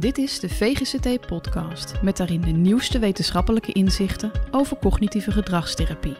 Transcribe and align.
Dit 0.00 0.18
is 0.18 0.40
de 0.40 0.48
VGCT-podcast 0.48 1.94
met 2.02 2.16
daarin 2.16 2.40
de 2.40 2.50
nieuwste 2.50 2.98
wetenschappelijke 2.98 3.72
inzichten 3.72 4.30
over 4.50 4.76
cognitieve 4.76 5.30
gedragstherapie. 5.30 6.16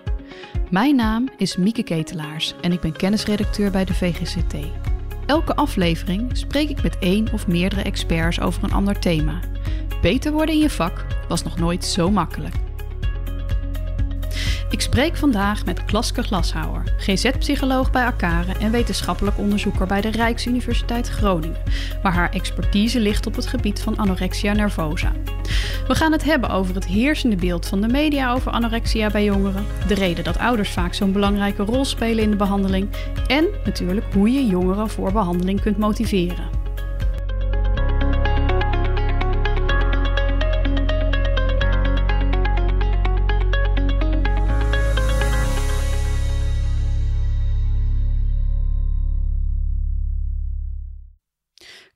Mijn 0.71 0.97
naam 0.97 1.29
is 1.37 1.57
Mieke 1.57 1.83
Ketelaars 1.83 2.55
en 2.61 2.73
ik 2.73 2.81
ben 2.81 2.93
kennisredacteur 2.93 3.71
bij 3.71 3.85
de 3.85 3.95
VGCT. 3.95 4.55
Elke 5.27 5.57
aflevering 5.57 6.37
spreek 6.37 6.69
ik 6.69 6.83
met 6.83 6.99
één 6.99 7.33
of 7.33 7.47
meerdere 7.47 7.83
experts 7.83 8.41
over 8.41 8.65
een 8.65 8.73
ander 8.73 8.99
thema. 8.99 9.41
Beter 10.03 10.33
worden 10.33 10.55
in 10.55 10.61
je 10.61 10.71
vak 10.71 11.07
was 11.29 11.43
nog 11.43 11.59
nooit 11.59 11.85
zo 11.85 12.11
makkelijk. 12.11 12.55
Ik 14.71 14.81
spreek 14.81 15.17
vandaag 15.17 15.65
met 15.65 15.85
Klaske 15.85 16.23
Glashouwer, 16.23 16.95
GZ-psycholoog 16.97 17.91
bij 17.91 18.03
Akare 18.03 18.53
en 18.61 18.71
wetenschappelijk 18.71 19.39
onderzoeker 19.39 19.87
bij 19.87 20.01
de 20.01 20.11
Rijksuniversiteit 20.11 21.09
Groningen, 21.09 21.63
waar 22.03 22.13
haar 22.13 22.31
expertise 22.31 23.01
ligt 23.01 23.27
op 23.27 23.35
het 23.35 23.47
gebied 23.47 23.81
van 23.81 23.97
anorexia 23.97 24.53
nervosa. 24.53 25.13
We 25.89 25.95
gaan 25.95 26.13
het 26.13 26.25
hebben 26.25 26.51
over 26.51 26.75
het 26.75 26.87
heersende 26.87 27.37
beeld 27.37 27.67
van 27.67 27.81
de 27.81 27.89
media 27.89 28.33
over 28.33 28.53
anorexia 28.53 29.11
bij 29.11 29.25
jongeren, 29.25 29.67
de 29.89 29.95
reden 29.95 30.25
dat 30.25 30.39
ouders 30.39 30.71
vaak 30.71 30.95
zo'n 30.95 31.13
belangrijke 31.13 31.63
rol 31.63 31.85
spelen 31.85 32.25
in 32.25 32.31
de 32.31 32.37
behandeling 32.37 32.89
en 33.27 33.47
natuurlijk 33.65 34.07
hoe 34.13 34.33
je 34.33 34.47
jongeren 34.47 34.89
voor 34.89 35.13
behandeling 35.13 35.61
kunt 35.61 35.79
motiveren. 35.79 36.60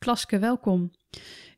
Klaske, 0.05 0.39
welkom. 0.39 0.91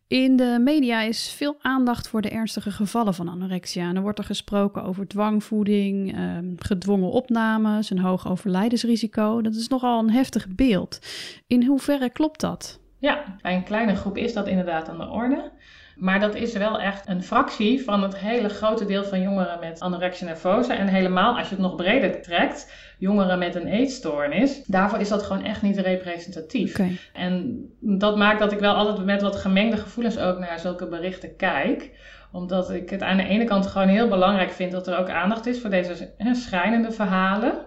In 0.08 0.36
de 0.36 0.60
media 0.64 1.00
is 1.00 1.32
veel 1.32 1.56
aandacht 1.60 2.08
voor 2.08 2.22
de 2.22 2.30
ernstige 2.30 2.70
gevallen 2.70 3.14
van 3.14 3.28
anorexia. 3.28 3.88
En 3.88 3.96
er 3.96 4.02
wordt 4.02 4.18
er 4.18 4.24
gesproken 4.24 4.82
over 4.82 5.08
dwangvoeding, 5.08 6.14
eh, 6.16 6.38
gedwongen 6.56 7.10
opnames, 7.10 7.90
een 7.90 7.98
hoog 7.98 8.28
overlijdensrisico. 8.28 9.42
Dat 9.42 9.54
is 9.54 9.68
nogal 9.68 9.98
een 9.98 10.10
heftig 10.10 10.48
beeld. 10.48 10.98
In 11.46 11.64
hoeverre 11.64 12.10
klopt 12.10 12.40
dat? 12.40 12.80
Ja, 12.98 13.36
bij 13.42 13.54
een 13.54 13.64
kleine 13.64 13.94
groep 13.94 14.16
is 14.16 14.32
dat 14.32 14.46
inderdaad 14.46 14.88
aan 14.88 14.98
de 14.98 15.08
orde. 15.08 15.50
Maar 15.96 16.20
dat 16.20 16.34
is 16.34 16.52
wel 16.52 16.80
echt 16.80 17.08
een 17.08 17.22
fractie 17.22 17.84
van 17.84 18.02
het 18.02 18.16
hele 18.16 18.48
grote 18.48 18.84
deel 18.84 19.04
van 19.04 19.20
jongeren 19.20 19.60
met 19.60 19.80
anorexia 19.80 20.26
nervosa. 20.26 20.76
En 20.76 20.88
helemaal 20.88 21.36
als 21.38 21.48
je 21.48 21.54
het 21.54 21.64
nog 21.64 21.76
breder 21.76 22.22
trekt, 22.22 22.72
jongeren 22.98 23.38
met 23.38 23.54
een 23.54 23.66
eetstoornis. 23.66 24.64
Daarvoor 24.64 24.98
is 25.00 25.08
dat 25.08 25.22
gewoon 25.22 25.44
echt 25.44 25.62
niet 25.62 25.78
representatief. 25.78 26.78
En 27.12 27.64
dat 27.80 28.16
maakt 28.16 28.38
dat 28.38 28.52
ik 28.52 28.58
wel 28.58 28.74
altijd 28.74 29.06
met 29.06 29.22
wat 29.22 29.36
gemengde 29.36 29.76
gevoelens 29.76 30.18
ook 30.18 30.38
naar 30.38 30.58
zulke 30.58 30.86
berichten 30.86 31.36
kijk 31.36 31.90
omdat 32.32 32.70
ik 32.70 32.90
het 32.90 33.02
aan 33.02 33.16
de 33.16 33.28
ene 33.28 33.44
kant 33.44 33.66
gewoon 33.66 33.88
heel 33.88 34.08
belangrijk 34.08 34.50
vind 34.50 34.72
dat 34.72 34.86
er 34.86 34.98
ook 34.98 35.08
aandacht 35.08 35.46
is 35.46 35.60
voor 35.60 35.70
deze 35.70 36.14
schrijnende 36.32 36.92
verhalen. 36.92 37.66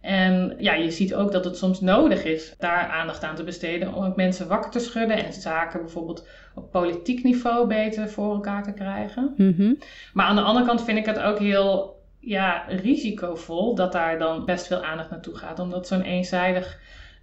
En 0.00 0.54
ja, 0.58 0.74
je 0.74 0.90
ziet 0.90 1.14
ook 1.14 1.32
dat 1.32 1.44
het 1.44 1.56
soms 1.56 1.80
nodig 1.80 2.24
is 2.24 2.54
daar 2.58 2.86
aandacht 2.86 3.24
aan 3.24 3.34
te 3.34 3.44
besteden 3.44 3.94
om 3.94 4.12
mensen 4.16 4.48
wakker 4.48 4.70
te 4.70 4.78
schudden 4.78 5.24
en 5.24 5.32
zaken 5.32 5.80
bijvoorbeeld 5.80 6.28
op 6.54 6.70
politiek 6.70 7.22
niveau 7.22 7.66
beter 7.66 8.08
voor 8.08 8.34
elkaar 8.34 8.62
te 8.62 8.72
krijgen. 8.72 9.34
Mhm. 9.36 9.74
Maar 10.12 10.26
aan 10.26 10.36
de 10.36 10.42
andere 10.42 10.66
kant 10.66 10.84
vind 10.84 10.98
ik 10.98 11.06
het 11.06 11.18
ook 11.18 11.38
heel 11.38 12.02
ja, 12.18 12.64
risicovol 12.68 13.74
dat 13.74 13.92
daar 13.92 14.18
dan 14.18 14.44
best 14.44 14.66
veel 14.66 14.84
aandacht 14.84 15.10
naartoe 15.10 15.34
gaat, 15.34 15.58
omdat 15.58 15.86
zo'n 15.86 16.02
eenzijdig 16.02 16.78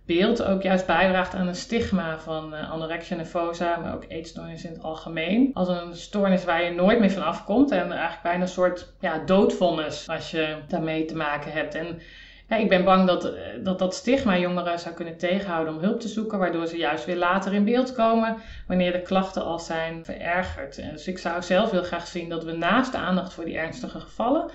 beeld 0.06 0.44
ook 0.44 0.62
juist 0.62 0.86
bijdraagt 0.86 1.36
aan 1.36 1.48
een 1.48 1.56
stigma 1.56 2.20
van 2.20 2.54
uh, 2.54 2.72
anorexia 2.72 3.16
nervosa, 3.16 3.78
maar 3.78 3.94
ook 3.94 4.06
eetstoornis 4.08 4.66
in 4.66 4.72
het 4.72 4.84
algemeen. 4.84 5.52
Als 5.54 5.68
een 5.68 5.96
stoornis 5.96 6.46
waar 6.46 6.64
je 6.64 6.72
nooit 6.72 7.00
meer 7.00 7.12
van 7.12 7.26
afkomt 7.26 7.72
en 7.72 7.92
eigenlijk 7.92 8.22
bijna 8.22 8.42
een 8.42 8.48
soort 8.48 8.94
ja, 9.00 9.20
doodvonnis 9.26 10.10
als 10.10 10.32
je 10.32 10.56
daarmee 10.68 11.06
te 11.06 11.16
maken 11.16 11.52
hebt. 11.52 11.76
En 11.76 12.02
ja, 12.48 12.56
ik 12.56 12.70
ben 12.70 12.84
bang 12.84 13.08
dat, 13.08 13.26
eh, 13.26 13.34
dat 13.64 13.80
dat 13.80 13.96
stigma 13.96 14.38
jongeren 14.38 14.80
zou 14.80 14.96
kunnen 14.96 15.18
tegenhouden 15.18 15.74
om 15.74 15.80
hulp 15.80 16.00
te 16.00 16.08
zoeken, 16.08 16.40
waardoor 16.40 16.68
ze 16.68 16.78
juist 16.78 17.06
weer 17.06 17.18
later 17.18 17.54
in 17.54 17.64
beeld 17.64 17.94
komen 17.94 18.38
wanneer 18.68 18.92
de 18.92 19.02
klachten 19.02 19.44
al 19.44 19.60
zijn 19.60 20.06
verergerd. 20.06 20.76
Dus 20.92 21.08
ik 21.08 21.18
zou 21.18 21.42
zelf 21.42 21.72
heel 21.72 21.84
graag 21.84 22.08
zien 22.08 22.30
dat 22.30 22.44
we 22.44 22.52
naast 22.52 22.92
de 22.92 22.98
aandacht 22.98 23.34
voor 23.34 23.46
die 23.46 23.58
ernstige 23.58 24.00
gevallen 24.00 24.52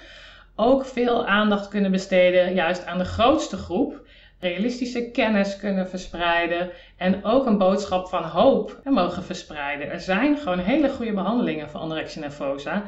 ook 0.61 0.85
veel 0.85 1.27
aandacht 1.27 1.69
kunnen 1.69 1.91
besteden 1.91 2.55
juist 2.55 2.87
aan 2.87 2.99
de 2.99 3.05
grootste 3.05 3.57
groep. 3.57 4.09
Realistische 4.41 5.11
kennis 5.11 5.57
kunnen 5.57 5.89
verspreiden 5.89 6.71
en 6.97 7.25
ook 7.25 7.47
een 7.47 7.59
boodschap 7.59 8.09
van 8.09 8.23
hoop 8.23 8.81
mogen 8.85 9.23
verspreiden. 9.23 9.91
Er 9.91 10.01
zijn 10.01 10.37
gewoon 10.37 10.59
hele 10.59 10.89
goede 10.89 11.13
behandelingen 11.13 11.71
voor 11.71 11.81
anorexia 11.81 12.21
nervosa. 12.21 12.83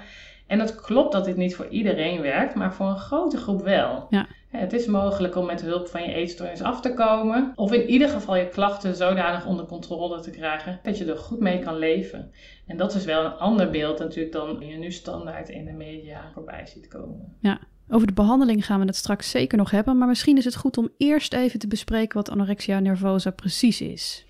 En 0.47 0.61
het 0.61 0.75
klopt 0.75 1.13
dat 1.13 1.25
dit 1.25 1.37
niet 1.37 1.57
voor 1.57 1.69
iedereen 1.69 2.21
werkt, 2.21 2.55
maar 2.55 2.75
voor 2.75 2.87
een 2.87 2.99
grote 2.99 3.37
groep 3.37 3.63
wel. 3.63 4.07
Ja. 4.11 4.27
Het 4.53 4.73
is 4.73 4.87
mogelijk 4.87 5.37
om 5.37 5.47
met 5.47 5.61
hulp 5.61 5.89
van 5.89 6.03
je 6.03 6.13
eetstoornis 6.13 6.63
af 6.63 6.81
te 6.81 6.95
komen. 6.95 7.53
Of 7.55 7.73
in 7.73 7.89
ieder 7.89 8.09
geval 8.09 8.37
je 8.37 8.49
klachten 8.49 8.97
zodanig 8.97 9.47
onder 9.47 9.67
controle 9.67 10.21
te 10.21 10.31
krijgen 10.31 10.81
dat 10.83 10.99
je 10.99 11.05
er 11.05 11.17
goed 11.17 11.41
mee 11.41 11.59
kan 11.59 11.77
leven. 11.77 12.31
En 12.67 12.77
dat 12.77 12.95
is 12.95 13.05
wel 13.05 13.25
een 13.25 13.33
ander 13.33 13.71
beeld 13.71 13.99
natuurlijk 13.99 14.33
dan 14.33 14.57
je 14.61 14.77
nu 14.77 14.91
standaard 14.91 15.49
in 15.49 15.65
de 15.65 15.73
media 15.73 16.31
voorbij 16.35 16.67
ziet 16.67 16.89
komen. 16.89 17.37
Ja, 17.41 17.59
over 17.89 18.07
de 18.07 18.13
behandeling 18.13 18.67
gaan 18.67 18.81
we 18.81 18.87
het 18.87 18.97
straks 18.97 19.31
zeker 19.31 19.59
nog 19.59 19.71
hebben. 19.71 19.99
Maar 19.99 20.09
misschien 20.09 20.37
is 20.37 20.45
het 20.45 20.57
goed 20.57 20.79
om 20.79 20.89
eerst 20.97 21.33
even 21.33 21.59
te 21.59 21.69
bespreken 21.69 22.17
wat 22.17 22.31
anorexia 22.31 22.79
nervosa 22.79 23.31
precies 23.31 23.81
is. 23.81 24.27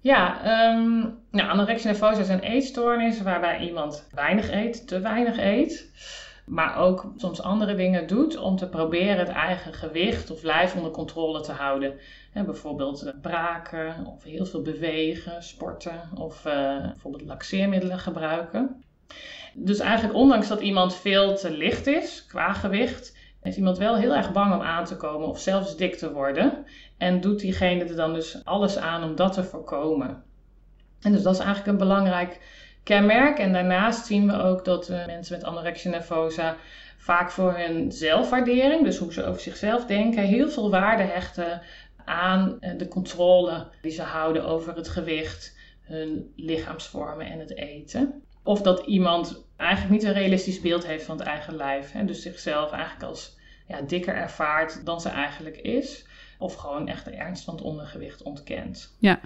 Ja, 0.00 0.40
um, 0.76 1.18
nou, 1.30 1.48
anorexia 1.50 1.90
nervosa 1.90 2.20
is 2.20 2.28
een 2.28 2.40
eetstoornis 2.40 3.22
waarbij 3.22 3.66
iemand 3.66 4.08
weinig 4.14 4.50
eet, 4.50 4.88
te 4.88 5.00
weinig 5.00 5.38
eet. 5.38 5.90
Maar 6.48 6.76
ook 6.76 7.12
soms 7.16 7.42
andere 7.42 7.74
dingen 7.74 8.06
doet 8.06 8.36
om 8.36 8.56
te 8.56 8.68
proberen 8.68 9.18
het 9.18 9.28
eigen 9.28 9.72
gewicht 9.72 10.30
of 10.30 10.42
lijf 10.42 10.74
onder 10.74 10.90
controle 10.90 11.40
te 11.40 11.52
houden. 11.52 11.98
bijvoorbeeld 12.32 13.02
eh, 13.02 13.12
braken 13.22 14.06
of 14.06 14.22
heel 14.22 14.46
veel 14.46 14.62
bewegen, 14.62 15.42
sporten 15.42 16.00
of 16.14 16.46
uh, 16.46 16.82
bijvoorbeeld 16.82 17.24
laxeermiddelen 17.24 17.98
gebruiken. 17.98 18.84
Dus 19.54 19.78
eigenlijk 19.78 20.18
ondanks 20.18 20.48
dat 20.48 20.60
iemand 20.60 20.94
veel 20.94 21.36
te 21.36 21.50
licht 21.50 21.86
is 21.86 22.26
qua 22.26 22.52
gewicht, 22.52 23.16
is 23.42 23.56
iemand 23.56 23.78
wel 23.78 23.96
heel 23.96 24.14
erg 24.14 24.32
bang 24.32 24.54
om 24.54 24.60
aan 24.60 24.84
te 24.84 24.96
komen 24.96 25.28
of 25.28 25.40
zelfs 25.40 25.76
dik 25.76 25.96
te 25.96 26.12
worden. 26.12 26.64
En 26.98 27.20
doet 27.20 27.40
diegene 27.40 27.84
er 27.84 27.96
dan 27.96 28.12
dus 28.12 28.44
alles 28.44 28.78
aan 28.78 29.04
om 29.04 29.16
dat 29.16 29.32
te 29.32 29.44
voorkomen. 29.44 30.22
En 31.00 31.12
dus 31.12 31.22
dat 31.22 31.32
is 31.32 31.40
eigenlijk 31.40 31.68
een 31.68 31.86
belangrijk 31.88 32.40
kenmerk. 32.88 33.38
En 33.38 33.52
daarnaast 33.52 34.06
zien 34.06 34.26
we 34.26 34.42
ook 34.42 34.64
dat 34.64 34.90
uh, 34.90 35.06
mensen 35.06 35.36
met 35.36 35.46
anorexia 35.46 35.90
nervosa 35.90 36.56
vaak 36.96 37.30
voor 37.30 37.52
hun 37.56 37.92
zelfwaardering, 37.92 38.84
dus 38.84 38.98
hoe 38.98 39.12
ze 39.12 39.24
over 39.24 39.40
zichzelf 39.40 39.86
denken, 39.86 40.22
heel 40.22 40.50
veel 40.50 40.70
waarde 40.70 41.02
hechten 41.02 41.62
aan 42.04 42.56
uh, 42.60 42.78
de 42.78 42.88
controle 42.88 43.66
die 43.82 43.92
ze 43.92 44.02
houden 44.02 44.44
over 44.44 44.76
het 44.76 44.88
gewicht, 44.88 45.56
hun 45.82 46.32
lichaamsvormen 46.36 47.26
en 47.26 47.38
het 47.38 47.56
eten. 47.56 48.22
Of 48.42 48.62
dat 48.62 48.86
iemand 48.86 49.44
eigenlijk 49.56 49.92
niet 49.92 50.02
een 50.02 50.20
realistisch 50.20 50.60
beeld 50.60 50.86
heeft 50.86 51.04
van 51.04 51.18
het 51.18 51.26
eigen 51.26 51.56
lijf. 51.56 51.92
Hè? 51.92 52.04
Dus 52.04 52.22
zichzelf 52.22 52.72
eigenlijk 52.72 53.02
als 53.02 53.36
ja, 53.66 53.80
dikker 53.80 54.14
ervaart 54.14 54.84
dan 54.86 55.00
ze 55.00 55.08
eigenlijk 55.08 55.56
is. 55.56 56.06
Of 56.38 56.54
gewoon 56.54 56.88
echt 56.88 57.04
de 57.04 57.10
ernst 57.10 57.44
van 57.44 57.54
het 57.54 57.62
ondergewicht 57.62 58.22
ontkent. 58.22 58.96
Ja. 58.98 59.20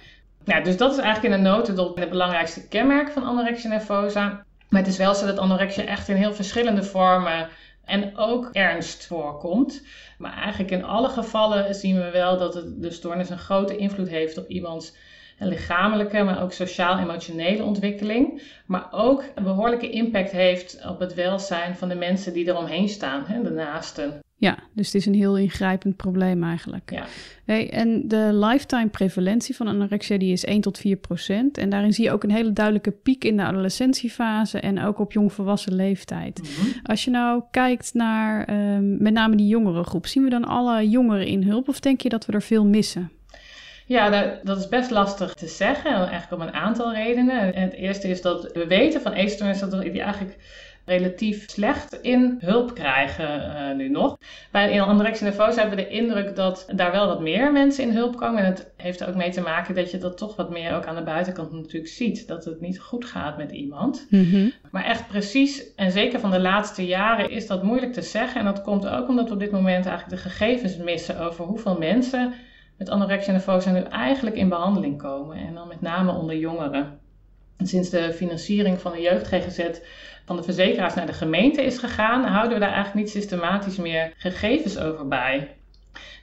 Nou, 0.44 0.64
dus 0.64 0.76
dat 0.76 0.92
is 0.92 0.98
eigenlijk 0.98 1.34
in 1.34 1.40
een 1.40 1.52
notendop 1.52 1.96
het 1.96 2.10
belangrijkste 2.10 2.68
kenmerk 2.68 3.10
van 3.10 3.24
anorexia 3.24 3.70
nervosa. 3.70 4.44
Maar 4.68 4.80
het 4.80 4.90
is 4.90 4.96
wel 4.96 5.14
zo 5.14 5.26
dat 5.26 5.38
anorexia 5.38 5.84
echt 5.84 6.08
in 6.08 6.16
heel 6.16 6.34
verschillende 6.34 6.82
vormen 6.82 7.48
en 7.84 8.16
ook 8.16 8.48
ernst 8.52 9.06
voorkomt. 9.06 9.86
Maar 10.18 10.32
eigenlijk 10.32 10.70
in 10.70 10.84
alle 10.84 11.08
gevallen 11.08 11.74
zien 11.74 11.96
we 11.96 12.10
wel 12.10 12.38
dat 12.38 12.54
het, 12.54 12.82
de 12.82 12.90
stoornis 12.90 13.30
een 13.30 13.38
grote 13.38 13.76
invloed 13.76 14.08
heeft 14.08 14.38
op 14.38 14.48
iemands 14.48 14.96
lichamelijke, 15.38 16.22
maar 16.22 16.42
ook 16.42 16.52
sociaal-emotionele 16.52 17.64
ontwikkeling. 17.64 18.42
Maar 18.66 18.88
ook 18.90 19.24
een 19.34 19.44
behoorlijke 19.44 19.90
impact 19.90 20.30
heeft 20.30 20.84
op 20.88 20.98
het 20.98 21.14
welzijn 21.14 21.76
van 21.76 21.88
de 21.88 21.94
mensen 21.94 22.32
die 22.32 22.46
eromheen 22.46 22.88
staan, 22.88 23.26
de 23.42 23.50
naasten. 23.50 24.20
Ja, 24.42 24.58
dus 24.72 24.86
het 24.86 24.94
is 24.94 25.06
een 25.06 25.14
heel 25.14 25.36
ingrijpend 25.36 25.96
probleem 25.96 26.44
eigenlijk. 26.44 26.90
Ja. 26.90 27.04
Hey, 27.44 27.70
en 27.70 28.08
de 28.08 28.30
lifetime 28.32 28.88
prevalentie 28.88 29.56
van 29.56 29.66
anorexia 29.66 30.18
die 30.18 30.32
is 30.32 30.44
1 30.44 30.60
tot 30.60 30.78
4 30.78 30.96
procent. 30.96 31.58
En 31.58 31.70
daarin 31.70 31.92
zie 31.92 32.04
je 32.04 32.12
ook 32.12 32.22
een 32.22 32.30
hele 32.30 32.52
duidelijke 32.52 32.90
piek 32.90 33.24
in 33.24 33.36
de 33.36 33.42
adolescentiefase 33.42 34.60
en 34.60 34.80
ook 34.80 34.98
op 34.98 35.12
jongvolwassen 35.12 35.74
leeftijd. 35.74 36.40
Mhm. 36.42 36.78
Als 36.82 37.04
je 37.04 37.10
nou 37.10 37.42
kijkt 37.50 37.94
naar 37.94 38.48
um, 38.74 39.02
met 39.02 39.12
name 39.12 39.36
die 39.36 39.46
jongere 39.46 39.84
groep, 39.84 40.06
zien 40.06 40.24
we 40.24 40.30
dan 40.30 40.44
alle 40.44 40.88
jongeren 40.88 41.26
in 41.26 41.42
hulp 41.42 41.68
of 41.68 41.80
denk 41.80 42.00
je 42.00 42.08
dat 42.08 42.26
we 42.26 42.32
er 42.32 42.42
veel 42.42 42.64
missen? 42.64 43.10
Ja, 43.86 44.10
dat, 44.10 44.44
dat, 44.46 44.58
is 44.58 44.68
best 44.68 44.90
lastig 44.90 45.34
te 45.34 45.46
zeggen, 45.46 45.94
eigenlijk 45.94 46.42
om 46.42 46.48
een 46.48 46.54
aantal 46.54 46.92
redenen. 46.92 47.54
En 47.54 47.62
het 47.62 47.74
eerste 47.74 48.08
is 48.08 48.22
dat 48.22 48.52
we 48.52 48.66
weten 48.66 49.00
van 49.00 49.12
eetstoornissen 49.12 49.70
dat 49.70 49.82
die 49.82 50.00
eigenlijk 50.00 50.36
relatief 50.84 51.50
slecht 51.50 51.98
in 52.00 52.36
hulp 52.40 52.74
krijgen 52.74 53.40
uh, 53.40 53.76
nu 53.76 53.88
nog. 53.88 54.18
Bij 54.50 54.82
anorexia 54.82 55.26
nervosa 55.26 55.60
hebben 55.60 55.78
we 55.78 55.84
de 55.84 55.90
indruk 55.90 56.36
dat 56.36 56.66
daar 56.74 56.92
wel 56.92 57.06
wat 57.06 57.20
meer 57.20 57.52
mensen 57.52 57.84
in 57.84 57.94
hulp 57.94 58.16
komen. 58.16 58.42
En 58.42 58.46
het 58.46 58.72
heeft 58.76 59.00
er 59.00 59.08
ook 59.08 59.14
mee 59.14 59.30
te 59.30 59.40
maken 59.40 59.74
dat 59.74 59.90
je 59.90 59.98
dat 59.98 60.16
toch 60.16 60.36
wat 60.36 60.50
meer 60.50 60.74
ook 60.74 60.86
aan 60.86 60.96
de 60.96 61.02
buitenkant 61.02 61.52
natuurlijk 61.52 61.92
ziet. 61.92 62.28
Dat 62.28 62.44
het 62.44 62.60
niet 62.60 62.80
goed 62.80 63.04
gaat 63.04 63.36
met 63.36 63.50
iemand. 63.50 64.06
Mhm. 64.10 64.48
Maar 64.70 64.84
echt 64.84 65.08
precies, 65.08 65.74
en 65.74 65.90
zeker 65.90 66.20
van 66.20 66.30
de 66.30 66.40
laatste 66.40 66.86
jaren, 66.86 67.30
is 67.30 67.46
dat 67.46 67.62
moeilijk 67.62 67.92
te 67.92 68.02
zeggen. 68.02 68.40
En 68.40 68.46
dat 68.46 68.62
komt 68.62 68.88
ook 68.88 69.08
omdat 69.08 69.28
we 69.28 69.34
op 69.34 69.40
dit 69.40 69.50
moment 69.50 69.86
eigenlijk 69.86 70.22
de 70.22 70.28
gegevens 70.28 70.76
missen 70.76 71.20
over 71.20 71.44
hoeveel 71.44 71.78
mensen 71.78 72.34
met 72.78 72.90
anorexia 72.90 73.32
nervosa 73.32 73.70
nu 73.70 73.80
eigenlijk 73.80 74.36
in 74.36 74.48
behandeling 74.48 74.98
komen. 74.98 75.36
En 75.36 75.54
dan 75.54 75.68
met 75.68 75.80
name 75.80 76.12
onder 76.12 76.36
jongeren. 76.36 77.00
sinds 77.64 77.90
de 77.90 78.12
financiering 78.12 78.80
van 78.80 78.92
de 78.92 79.00
jeugd 79.00 79.26
GGZ 79.26 79.58
van 80.24 80.36
de 80.36 80.42
verzekeraars 80.42 80.94
naar 80.94 81.06
de 81.06 81.12
gemeente 81.12 81.62
is 81.62 81.78
gegaan, 81.78 82.24
houden 82.24 82.54
we 82.54 82.64
daar 82.64 82.72
eigenlijk 82.72 83.04
niet 83.04 83.14
systematisch 83.14 83.76
meer 83.76 84.12
gegevens 84.16 84.78
over 84.78 85.08
bij. 85.08 85.56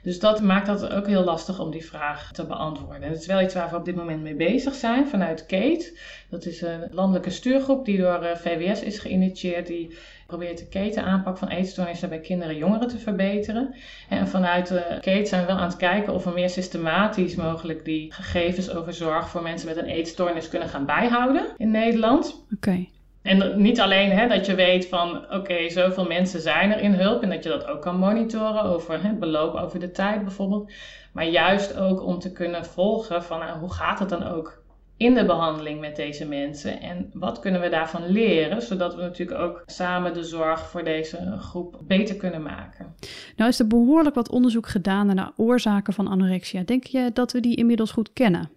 Dus 0.02 0.18
dat 0.18 0.40
maakt 0.40 0.66
het 0.66 0.90
ook 0.90 1.06
heel 1.06 1.24
lastig 1.24 1.60
om 1.60 1.70
die 1.70 1.84
vraag 1.84 2.32
te 2.32 2.46
beantwoorden. 2.46 3.02
En 3.02 3.10
het 3.10 3.20
is 3.20 3.26
wel 3.26 3.40
iets 3.40 3.54
waar 3.54 3.70
we 3.70 3.76
op 3.76 3.84
dit 3.84 3.94
moment 3.94 4.22
mee 4.22 4.34
bezig 4.34 4.74
zijn 4.74 5.08
vanuit 5.08 5.46
KATE. 5.46 5.98
Dat 6.30 6.46
is 6.46 6.62
een 6.62 6.88
landelijke 6.90 7.30
stuurgroep 7.30 7.84
die 7.84 7.98
door 7.98 8.22
eh, 8.22 8.36
VWS 8.36 8.82
is 8.82 8.98
geïnitieerd. 8.98 9.66
Die 9.66 9.98
probeert 10.26 10.58
de 10.58 10.68
ketenaanpak 10.68 11.38
van 11.38 11.48
eetstoornissen 11.48 12.08
bij 12.08 12.20
kinderen 12.20 12.54
en 12.54 12.60
jongeren 12.60 12.88
te 12.88 12.98
verbeteren. 12.98 13.74
En 14.08 14.28
vanuit 14.28 14.68
de 14.68 14.98
KATE 15.00 15.26
zijn 15.26 15.40
we 15.40 15.46
wel 15.46 15.56
aan 15.56 15.68
het 15.68 15.76
kijken 15.76 16.14
of 16.14 16.24
we 16.24 16.30
meer 16.30 16.50
systematisch 16.50 17.34
mogelijk 17.34 17.84
die 17.84 18.12
gegevens 18.12 18.70
over 18.70 18.92
zorg 18.92 19.28
voor 19.28 19.42
mensen 19.42 19.68
met 19.68 19.76
een 19.76 19.88
eetstoornis 19.88 20.48
kunnen 20.48 20.68
gaan 20.68 20.86
bijhouden 20.86 21.46
in 21.56 21.70
Nederland. 21.70 22.44
Oké. 22.54 22.86
En 23.22 23.62
niet 23.62 23.80
alleen 23.80 24.10
hè, 24.10 24.28
dat 24.28 24.46
je 24.46 24.54
weet 24.54 24.88
van 24.88 25.32
oké, 25.32 25.68
zoveel 25.68 26.06
mensen 26.06 26.40
zijn 26.40 26.72
er 26.72 26.80
in 26.80 26.94
hulp 26.94 27.22
en 27.22 27.30
dat 27.30 27.42
je 27.42 27.48
dat 27.48 27.66
ook 27.66 27.82
kan 27.82 27.96
monitoren 27.96 28.62
over 28.62 29.02
het 29.02 29.18
beloop 29.18 29.54
over 29.54 29.80
de 29.80 29.90
tijd 29.90 30.22
bijvoorbeeld. 30.22 30.72
Maar 31.12 31.28
juist 31.28 31.76
ook 31.76 32.02
om 32.02 32.18
te 32.18 32.32
kunnen 32.32 32.64
volgen 32.64 33.22
van 33.22 33.38
nou, 33.38 33.58
hoe 33.58 33.72
gaat 33.72 33.98
het 33.98 34.08
dan 34.08 34.22
ook 34.22 34.62
in 34.96 35.14
de 35.14 35.24
behandeling 35.24 35.80
met 35.80 35.96
deze 35.96 36.26
mensen 36.26 36.80
en 36.80 37.10
wat 37.12 37.38
kunnen 37.38 37.60
we 37.60 37.68
daarvan 37.68 38.06
leren, 38.06 38.62
zodat 38.62 38.94
we 38.94 39.00
natuurlijk 39.02 39.40
ook 39.40 39.62
samen 39.66 40.14
de 40.14 40.24
zorg 40.24 40.68
voor 40.68 40.84
deze 40.84 41.36
groep 41.38 41.80
beter 41.86 42.16
kunnen 42.16 42.42
maken. 42.42 42.94
Nou 43.36 43.50
is 43.50 43.58
er 43.58 43.66
behoorlijk 43.66 44.14
wat 44.14 44.30
onderzoek 44.30 44.68
gedaan 44.68 45.14
naar 45.14 45.32
oorzaken 45.36 45.92
van 45.92 46.08
anorexia. 46.08 46.62
Denk 46.62 46.84
je 46.84 47.10
dat 47.12 47.32
we 47.32 47.40
die 47.40 47.56
inmiddels 47.56 47.90
goed 47.90 48.12
kennen? 48.12 48.50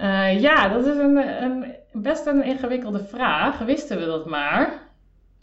Uh, 0.00 0.40
ja, 0.40 0.68
dat 0.68 0.86
is 0.86 0.96
een, 0.96 1.42
een, 1.42 1.74
best 1.92 2.26
een 2.26 2.44
ingewikkelde 2.44 3.04
vraag. 3.04 3.58
Wisten 3.58 3.98
we 3.98 4.04
dat 4.04 4.26
maar? 4.26 4.82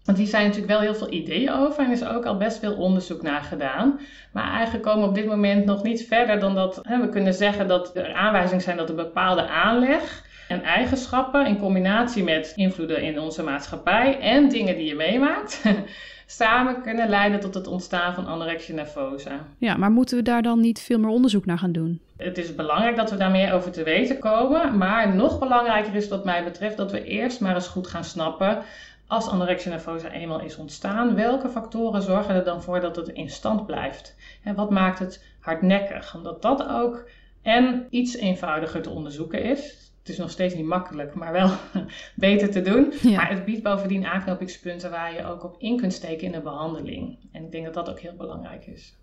Want 0.03 0.17
hier 0.17 0.27
zijn 0.27 0.43
natuurlijk 0.45 0.71
wel 0.71 0.81
heel 0.81 0.95
veel 0.95 1.11
ideeën 1.11 1.51
over 1.51 1.83
en 1.83 1.91
is 1.91 2.05
ook 2.05 2.25
al 2.25 2.37
best 2.37 2.59
veel 2.59 2.73
onderzoek 2.73 3.21
naar 3.21 3.41
gedaan. 3.41 3.99
Maar 4.33 4.51
eigenlijk 4.51 4.83
komen 4.83 5.01
we 5.01 5.09
op 5.09 5.15
dit 5.15 5.25
moment 5.25 5.65
nog 5.65 5.83
niet 5.83 6.07
verder 6.07 6.39
dan 6.39 6.55
dat 6.55 6.79
hè, 6.81 7.01
we 7.01 7.09
kunnen 7.09 7.33
zeggen 7.33 7.67
dat 7.67 7.95
er 7.95 8.13
aanwijzingen 8.13 8.63
zijn 8.63 8.77
dat 8.77 8.89
een 8.89 8.95
bepaalde 8.95 9.47
aanleg 9.47 10.23
en 10.47 10.63
eigenschappen 10.63 11.45
in 11.45 11.59
combinatie 11.59 12.23
met 12.23 12.53
invloeden 12.55 13.01
in 13.01 13.19
onze 13.19 13.43
maatschappij 13.43 14.19
en 14.19 14.49
dingen 14.49 14.75
die 14.75 14.85
je 14.85 14.95
meemaakt, 14.95 15.63
samen 16.25 16.81
kunnen 16.81 17.09
leiden 17.09 17.39
tot 17.39 17.53
het 17.53 17.67
ontstaan 17.67 18.13
van 18.13 18.25
anorexia 18.25 18.75
nervosa. 18.75 19.45
Ja, 19.57 19.77
maar 19.77 19.91
moeten 19.91 20.17
we 20.17 20.23
daar 20.23 20.41
dan 20.41 20.59
niet 20.59 20.81
veel 20.81 20.99
meer 20.99 21.09
onderzoek 21.09 21.45
naar 21.45 21.57
gaan 21.59 21.71
doen? 21.71 21.99
Het 22.23 22.37
is 22.37 22.55
belangrijk 22.55 22.95
dat 22.95 23.09
we 23.09 23.17
daar 23.17 23.31
meer 23.31 23.53
over 23.53 23.71
te 23.71 23.83
weten 23.83 24.19
komen, 24.19 24.77
maar 24.77 25.15
nog 25.15 25.39
belangrijker 25.39 25.95
is 25.95 26.07
wat 26.07 26.25
mij 26.25 26.43
betreft 26.43 26.77
dat 26.77 26.91
we 26.91 27.03
eerst 27.03 27.41
maar 27.41 27.55
eens 27.55 27.67
goed 27.67 27.87
gaan 27.87 28.03
snappen 28.03 28.63
als 29.11 29.27
anorexia 29.29 29.71
nervosa 29.71 30.11
eenmaal 30.11 30.41
is 30.41 30.57
ontstaan, 30.57 31.15
welke 31.15 31.49
factoren 31.49 32.01
zorgen 32.01 32.35
er 32.35 32.43
dan 32.43 32.61
voor 32.61 32.79
dat 32.79 32.95
het 32.95 33.07
in 33.07 33.29
stand 33.29 33.65
blijft? 33.65 34.15
En 34.43 34.55
wat 34.55 34.69
maakt 34.69 34.99
het 34.99 35.25
hardnekkig? 35.39 36.15
Omdat 36.15 36.41
dat 36.41 36.67
ook 36.67 37.09
en 37.41 37.87
iets 37.89 38.15
eenvoudiger 38.15 38.81
te 38.81 38.89
onderzoeken 38.89 39.43
is. 39.43 39.91
Het 39.99 40.09
is 40.09 40.17
nog 40.17 40.29
steeds 40.29 40.53
niet 40.53 40.65
makkelijk, 40.65 41.13
maar 41.13 41.31
wel 41.31 41.49
beter 42.15 42.51
te 42.51 42.61
doen. 42.61 42.93
Maar 43.15 43.29
het 43.29 43.45
biedt 43.45 43.63
bovendien 43.63 44.05
aanknopingspunten 44.05 44.91
waar 44.91 45.13
je 45.13 45.25
ook 45.25 45.43
op 45.43 45.55
in 45.57 45.77
kunt 45.77 45.93
steken 45.93 46.25
in 46.25 46.31
de 46.31 46.41
behandeling. 46.41 47.17
En 47.31 47.43
ik 47.43 47.51
denk 47.51 47.65
dat 47.65 47.73
dat 47.73 47.89
ook 47.89 47.99
heel 47.99 48.15
belangrijk 48.17 48.65
is. 48.65 48.95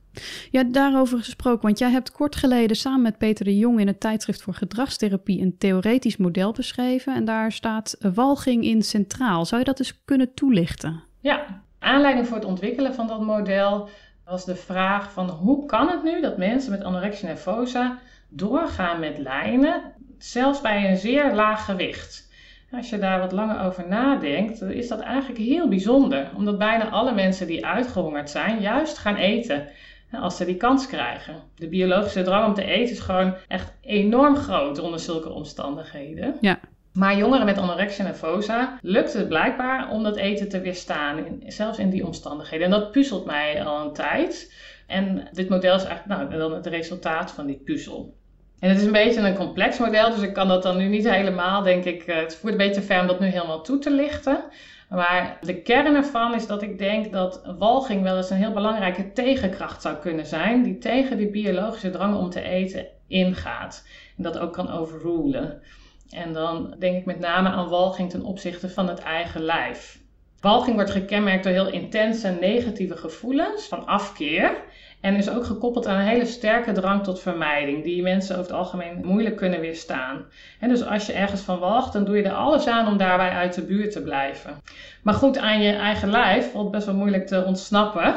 Ja, 0.51 0.65
daarover 0.65 1.19
gesproken, 1.19 1.63
want 1.63 1.79
jij 1.79 1.91
hebt 1.91 2.13
kort 2.13 2.37
geleden 2.37 2.77
samen 2.77 3.03
met 3.03 3.19
Peter 3.19 3.45
de 3.45 3.59
Jong 3.59 3.81
in 3.81 3.87
het 3.87 4.01
tijdschrift 4.01 4.43
voor 4.43 4.55
gedragstherapie 4.55 5.41
een 5.41 5.59
theoretisch 5.59 6.17
model 6.17 6.53
beschreven. 6.53 7.15
En 7.15 7.25
daar 7.25 7.53
staat 7.53 7.97
walging 8.15 8.65
in 8.65 8.83
centraal. 8.83 9.45
Zou 9.45 9.61
je 9.61 9.67
dat 9.67 9.79
eens 9.79 10.05
kunnen 10.05 10.35
toelichten? 10.35 11.03
Ja, 11.21 11.63
aanleiding 11.79 12.27
voor 12.27 12.37
het 12.37 12.47
ontwikkelen 12.47 12.95
van 12.95 13.07
dat 13.07 13.21
model 13.21 13.89
was 14.25 14.45
de 14.45 14.57
vraag 14.57 15.13
van 15.13 15.29
hoe 15.29 15.67
kan 15.67 15.89
het 15.89 16.03
nu 16.03 16.21
dat 16.21 16.37
mensen 16.37 16.71
met 16.71 16.85
anorexia 16.85 17.29
nervosa 17.29 17.99
doorgaan 18.29 19.01
met 19.01 19.19
lijnen, 19.19 19.83
zelfs 20.19 20.61
bij 20.61 20.91
een 20.91 20.97
zeer 20.97 21.35
laag 21.35 21.65
gewicht. 21.65 22.29
Als 22.73 22.91
je 22.91 22.99
daar 22.99 23.19
wat 23.19 23.33
langer 23.33 23.61
over 23.61 23.89
nadenkt, 23.89 24.63
is 24.63 24.89
dat 24.89 25.01
eigenlijk 25.01 25.39
heel 25.39 25.69
bijzonder, 25.69 26.31
omdat 26.37 26.59
bijna 26.59 26.89
alle 26.89 27.15
mensen 27.15 27.47
die 27.47 27.67
uitgehongerd 27.67 28.31
zijn, 28.31 28.61
juist 28.61 28.99
gaan 28.99 29.17
eten 29.17 29.69
als 30.13 30.37
ze 30.37 30.45
die 30.45 30.57
kans 30.57 30.87
krijgen. 30.87 31.35
De 31.55 31.69
biologische 31.69 32.23
drang 32.23 32.47
om 32.47 32.55
te 32.55 32.65
eten 32.65 32.95
is 32.95 33.01
gewoon 33.01 33.35
echt 33.49 33.73
enorm 33.81 34.37
groot 34.37 34.79
onder 34.79 35.01
zulke 35.01 35.31
omstandigheden. 35.31 36.37
Ja. 36.41 36.59
Maar 36.93 37.17
jongeren 37.17 37.47
met 37.47 37.59
anorexia 37.59 38.05
nervosa 38.05 38.79
lukt 38.83 39.13
het 39.13 39.29
blijkbaar 39.29 39.91
om 39.91 40.03
dat 40.03 40.17
eten 40.17 40.49
te 40.49 40.61
weerstaan, 40.61 41.27
in, 41.27 41.43
zelfs 41.47 41.79
in 41.79 41.91
die 41.91 42.07
omstandigheden. 42.07 42.65
En 42.65 42.71
dat 42.71 42.93
puzzelt 42.93 43.25
mij 43.25 43.65
al 43.65 43.85
een 43.85 43.93
tijd. 43.93 44.55
En 44.87 45.29
dit 45.33 45.49
model 45.49 45.75
is 45.75 45.85
eigenlijk 45.85 46.21
nou, 46.21 46.39
dan 46.39 46.53
het 46.53 46.67
resultaat 46.67 47.33
van 47.33 47.47
die 47.47 47.61
puzzel. 47.65 48.17
En 48.59 48.69
het 48.69 48.79
is 48.79 48.85
een 48.85 48.93
beetje 48.93 49.21
een 49.21 49.35
complex 49.35 49.79
model, 49.79 50.11
dus 50.11 50.23
ik 50.23 50.33
kan 50.33 50.49
dat 50.49 50.63
dan 50.63 50.77
nu 50.77 50.89
niet 50.89 51.11
helemaal, 51.11 51.63
denk 51.63 51.85
ik, 51.85 52.03
eh, 52.03 52.17
het 52.17 52.37
voert 52.37 52.53
een 52.53 52.59
beetje 52.59 52.83
ver 52.83 53.01
om 53.01 53.07
dat 53.07 53.21
nu 53.21 53.27
helemaal 53.27 53.63
toe 53.63 53.79
te 53.79 53.91
lichten. 53.91 54.45
Maar 54.89 55.39
de 55.41 55.63
kern 55.63 55.95
ervan 55.95 56.35
is 56.35 56.47
dat 56.47 56.63
ik 56.63 56.79
denk 56.79 57.13
dat 57.13 57.55
walging 57.59 58.03
wel 58.03 58.17
eens 58.17 58.31
een 58.31 58.37
heel 58.37 58.53
belangrijke 58.53 59.13
tegenkracht 59.13 59.83
zou 59.83 59.97
kunnen 59.97 60.27
zijn, 60.27 60.63
die 60.63 60.79
tegen 60.79 61.17
die 61.17 61.31
biologische 61.31 61.91
drang 61.91 62.17
om 62.17 62.31
te 62.31 62.43
eten 62.43 62.87
ingaat. 63.07 63.87
En 64.17 64.23
dat 64.23 64.39
ook 64.39 64.53
kan 64.53 64.71
overrulen. 64.71 65.63
En 66.11 66.33
dan 66.33 66.75
denk 66.79 66.97
ik 66.97 67.05
met 67.05 67.19
name 67.19 67.49
aan 67.49 67.69
walging 67.69 68.11
ten 68.11 68.23
opzichte 68.23 68.69
van 68.69 68.89
het 68.89 68.99
eigen 68.99 69.41
lijf. 69.41 70.01
Walging 70.41 70.75
wordt 70.77 70.91
gekenmerkt 70.91 71.45
door 71.45 71.53
heel 71.53 71.71
intense 71.71 72.37
negatieve 72.41 72.97
gevoelens 72.97 73.69
van 73.69 73.87
afkeer. 73.87 74.63
En 75.01 75.17
is 75.17 75.31
ook 75.31 75.45
gekoppeld 75.45 75.87
aan 75.87 76.01
een 76.01 76.07
hele 76.07 76.27
sterke 76.27 76.73
drang 76.73 77.05
tot 77.05 77.21
vermijding, 77.21 77.85
die 77.85 78.03
mensen 78.03 78.37
over 78.39 78.51
het 78.51 78.61
algemeen 78.61 79.01
moeilijk 79.05 79.37
kunnen 79.37 79.61
weerstaan. 79.61 80.25
En 80.61 80.69
dus 80.69 80.85
als 80.85 81.07
je 81.07 81.13
ergens 81.13 81.41
van 81.41 81.59
wacht, 81.59 81.93
dan 81.93 82.05
doe 82.05 82.17
je 82.17 82.23
er 82.23 82.33
alles 82.33 82.67
aan 82.67 82.87
om 82.87 82.97
daarbij 82.97 83.31
uit 83.31 83.55
de 83.55 83.63
buurt 83.63 83.93
te 83.93 84.03
blijven. 84.03 84.63
Maar 85.03 85.15
goed, 85.15 85.39
aan 85.39 85.63
je 85.63 85.73
eigen 85.73 86.11
lijf 86.11 86.51
valt 86.53 86.71
best 86.71 86.87
wel 86.87 86.95
moeilijk 86.95 87.27
te 87.27 87.45
ontsnappen. 87.45 88.15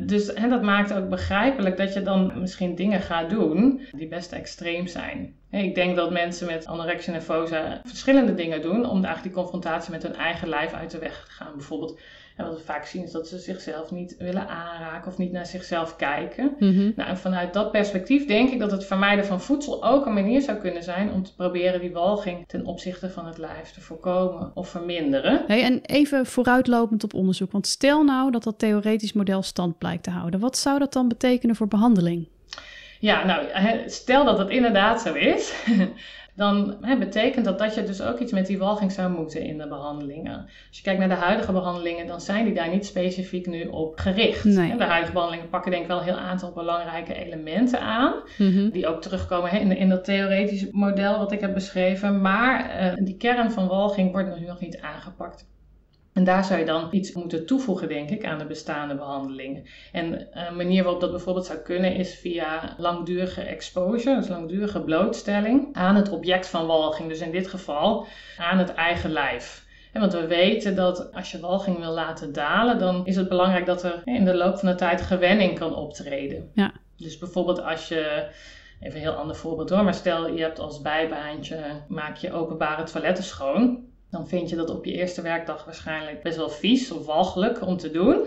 Dus 0.00 0.32
en 0.32 0.50
dat 0.50 0.62
maakt 0.62 0.92
ook 0.92 1.08
begrijpelijk 1.08 1.76
dat 1.76 1.94
je 1.94 2.02
dan 2.02 2.32
misschien 2.40 2.74
dingen 2.74 3.00
gaat 3.00 3.30
doen 3.30 3.80
die 3.92 4.08
best 4.08 4.32
extreem 4.32 4.86
zijn. 4.86 5.34
Ik 5.50 5.74
denk 5.74 5.96
dat 5.96 6.10
mensen 6.10 6.46
met 6.46 6.66
anorexia 6.66 7.12
nervosa 7.12 7.80
verschillende 7.84 8.34
dingen 8.34 8.62
doen 8.62 8.84
om 8.84 9.04
eigenlijk 9.04 9.22
die 9.22 9.42
confrontatie 9.42 9.90
met 9.90 10.02
hun 10.02 10.14
eigen 10.14 10.48
lijf 10.48 10.72
uit 10.72 10.90
de 10.90 10.98
weg 10.98 11.24
te 11.24 11.30
gaan. 11.30 11.52
Bijvoorbeeld 11.56 12.00
en 12.36 12.44
wat 12.44 12.56
we 12.56 12.64
vaak 12.64 12.86
zien 12.86 13.02
is 13.02 13.10
dat 13.10 13.28
ze 13.28 13.38
zichzelf 13.38 13.90
niet 13.90 14.16
willen 14.18 14.48
aanraken 14.48 15.10
of 15.10 15.18
niet 15.18 15.32
naar 15.32 15.46
zichzelf 15.46 15.96
kijken. 15.96 16.54
Mhm. 16.58 16.92
Nou, 16.96 17.08
en 17.08 17.18
vanuit 17.18 17.52
dat 17.52 17.70
perspectief 17.70 18.26
denk 18.26 18.50
ik 18.50 18.58
dat 18.58 18.70
het 18.70 18.84
vermijden 18.84 19.24
van 19.26 19.40
voedsel 19.40 19.84
ook 19.84 20.06
een 20.06 20.14
manier 20.14 20.42
zou 20.42 20.58
kunnen 20.58 20.82
zijn 20.82 21.12
om 21.12 21.22
te 21.22 21.34
proberen 21.34 21.80
die 21.80 21.92
walging 21.92 22.44
ten 22.46 22.64
opzichte 22.64 23.10
van 23.10 23.26
het 23.26 23.38
lijf 23.38 23.70
te 23.70 23.80
voorkomen 23.80 24.50
of 24.54 24.68
verminderen. 24.68 25.44
Hey, 25.46 25.62
en 25.62 25.80
even 25.82 26.26
vooruitlopend 26.26 27.04
op 27.04 27.14
onderzoek, 27.14 27.52
want 27.52 27.66
stel 27.66 28.04
nou 28.04 28.30
dat 28.30 28.42
dat 28.42 28.58
theoretisch 28.58 29.12
model 29.12 29.42
stand 29.42 29.78
blijkt 29.78 30.02
te 30.02 30.10
houden. 30.10 30.40
Wat 30.40 30.56
zou 30.56 30.78
dat 30.78 30.92
dan 30.92 31.08
betekenen 31.08 31.56
voor 31.56 31.68
behandeling? 31.68 32.28
Ja, 33.06 33.24
nou, 33.24 33.46
stel 33.88 34.24
dat 34.24 34.36
dat 34.36 34.50
inderdaad 34.50 35.00
zo 35.00 35.12
is, 35.14 35.54
dan 36.34 36.76
hè, 36.80 36.96
betekent 36.98 37.44
dat 37.44 37.58
dat 37.58 37.74
je 37.74 37.82
dus 37.82 38.02
ook 38.02 38.18
iets 38.18 38.32
met 38.32 38.46
die 38.46 38.58
walging 38.58 38.92
zou 38.92 39.10
moeten 39.10 39.40
in 39.42 39.58
de 39.58 39.68
behandelingen. 39.68 40.40
Als 40.68 40.76
je 40.76 40.82
kijkt 40.82 40.98
naar 40.98 41.08
de 41.08 41.14
huidige 41.14 41.52
behandelingen, 41.52 42.06
dan 42.06 42.20
zijn 42.20 42.44
die 42.44 42.54
daar 42.54 42.68
niet 42.68 42.86
specifiek 42.86 43.46
nu 43.46 43.64
op 43.64 43.98
gericht. 43.98 44.44
Nee. 44.44 44.76
De 44.76 44.84
huidige 44.84 45.12
behandelingen 45.12 45.48
pakken 45.48 45.70
denk 45.70 45.82
ik 45.82 45.88
wel 45.88 45.98
een 45.98 46.04
heel 46.04 46.16
aantal 46.18 46.52
belangrijke 46.52 47.14
elementen 47.14 47.80
aan, 47.80 48.14
Mhm. 48.38 48.70
die 48.70 48.86
ook 48.86 49.02
terugkomen 49.02 49.50
hè, 49.50 49.58
in, 49.58 49.76
in 49.76 49.88
dat 49.88 50.04
theoretische 50.04 50.68
model 50.72 51.18
wat 51.18 51.32
ik 51.32 51.40
heb 51.40 51.54
beschreven. 51.54 52.20
Maar 52.20 52.70
eh, 52.70 52.92
die 53.04 53.16
kern 53.16 53.50
van 53.50 53.66
walging 53.68 54.12
wordt 54.12 54.38
nu 54.38 54.46
nog 54.46 54.60
niet 54.60 54.80
aangepakt. 54.80 55.46
En 56.16 56.24
daar 56.24 56.44
zou 56.44 56.58
je 56.58 56.66
dan 56.66 56.88
iets 56.90 57.12
moeten 57.12 57.46
toevoegen, 57.46 57.88
denk 57.88 58.10
ik, 58.10 58.24
aan 58.24 58.38
de 58.38 58.46
bestaande 58.46 58.94
behandelingen. 58.94 59.64
En 59.92 60.26
een 60.30 60.56
manier 60.56 60.82
waarop 60.82 61.00
dat 61.00 61.10
bijvoorbeeld 61.10 61.46
zou 61.46 61.58
kunnen 61.58 61.94
is 61.94 62.14
via 62.14 62.74
langdurige 62.78 63.40
exposure, 63.40 64.16
dus 64.16 64.28
langdurige 64.28 64.80
blootstelling 64.80 65.68
aan 65.72 65.94
het 65.94 66.10
object 66.10 66.48
van 66.48 66.66
walging. 66.66 67.08
Dus 67.08 67.20
in 67.20 67.30
dit 67.30 67.48
geval 67.48 68.06
aan 68.38 68.58
het 68.58 68.74
eigen 68.74 69.10
lijf. 69.10 69.66
want 69.92 70.12
we 70.12 70.26
weten 70.26 70.76
dat 70.76 71.12
als 71.14 71.30
je 71.30 71.40
walging 71.40 71.78
wil 71.78 71.92
laten 71.92 72.32
dalen, 72.32 72.78
dan 72.78 73.06
is 73.06 73.16
het 73.16 73.28
belangrijk 73.28 73.66
dat 73.66 73.82
er 73.82 74.02
in 74.04 74.24
de 74.24 74.36
loop 74.36 74.58
van 74.58 74.68
de 74.68 74.74
tijd 74.74 75.02
gewenning 75.02 75.58
kan 75.58 75.74
optreden. 75.74 76.50
Ja. 76.54 76.72
Dus 76.96 77.18
bijvoorbeeld 77.18 77.62
als 77.62 77.88
je, 77.88 78.28
even 78.80 78.96
een 78.96 79.02
heel 79.02 79.12
ander 79.12 79.36
voorbeeld 79.36 79.70
hoor, 79.70 79.84
maar 79.84 79.94
stel 79.94 80.28
je 80.28 80.42
hebt 80.42 80.58
als 80.58 80.80
bijbaantje, 80.80 81.82
maak 81.88 82.16
je 82.16 82.32
openbare 82.32 82.82
toiletten 82.82 83.24
schoon. 83.24 83.94
Dan 84.16 84.28
vind 84.28 84.50
je 84.50 84.56
dat 84.56 84.70
op 84.70 84.84
je 84.84 84.92
eerste 84.92 85.22
werkdag 85.22 85.64
waarschijnlijk 85.64 86.22
best 86.22 86.36
wel 86.36 86.48
vies 86.50 86.90
of 86.90 87.06
walgelijk 87.06 87.66
om 87.66 87.76
te 87.76 87.90
doen. 87.90 88.26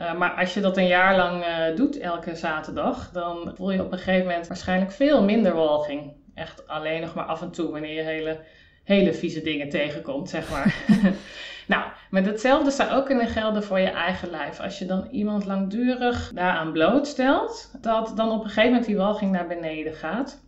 Uh, 0.00 0.14
maar 0.18 0.30
als 0.30 0.54
je 0.54 0.60
dat 0.60 0.76
een 0.76 0.86
jaar 0.86 1.16
lang 1.16 1.44
uh, 1.44 1.76
doet, 1.76 1.98
elke 1.98 2.34
zaterdag, 2.34 3.10
dan 3.10 3.52
voel 3.54 3.70
je 3.70 3.84
op 3.84 3.92
een 3.92 3.98
gegeven 3.98 4.26
moment 4.26 4.46
waarschijnlijk 4.46 4.92
veel 4.92 5.22
minder 5.22 5.54
walging. 5.54 6.12
Echt 6.34 6.68
alleen 6.68 7.00
nog 7.00 7.14
maar 7.14 7.24
af 7.24 7.42
en 7.42 7.50
toe, 7.50 7.70
wanneer 7.70 7.94
je 7.94 8.02
hele, 8.02 8.40
hele 8.84 9.14
vieze 9.14 9.42
dingen 9.42 9.68
tegenkomt, 9.68 10.30
zeg 10.30 10.50
maar. 10.50 10.74
nou, 11.72 11.84
maar 12.10 12.22
hetzelfde 12.22 12.70
zou 12.70 12.90
ook 12.90 13.06
kunnen 13.06 13.28
gelden 13.28 13.62
voor 13.62 13.80
je 13.80 13.90
eigen 13.90 14.30
lijf. 14.30 14.60
Als 14.60 14.78
je 14.78 14.86
dan 14.86 15.08
iemand 15.10 15.44
langdurig 15.44 16.30
daaraan 16.34 16.72
blootstelt, 16.72 17.70
dat 17.80 18.12
dan 18.16 18.30
op 18.30 18.40
een 18.40 18.48
gegeven 18.48 18.70
moment 18.70 18.86
die 18.86 18.96
walging 18.96 19.32
naar 19.32 19.46
beneden 19.46 19.94
gaat. 19.94 20.43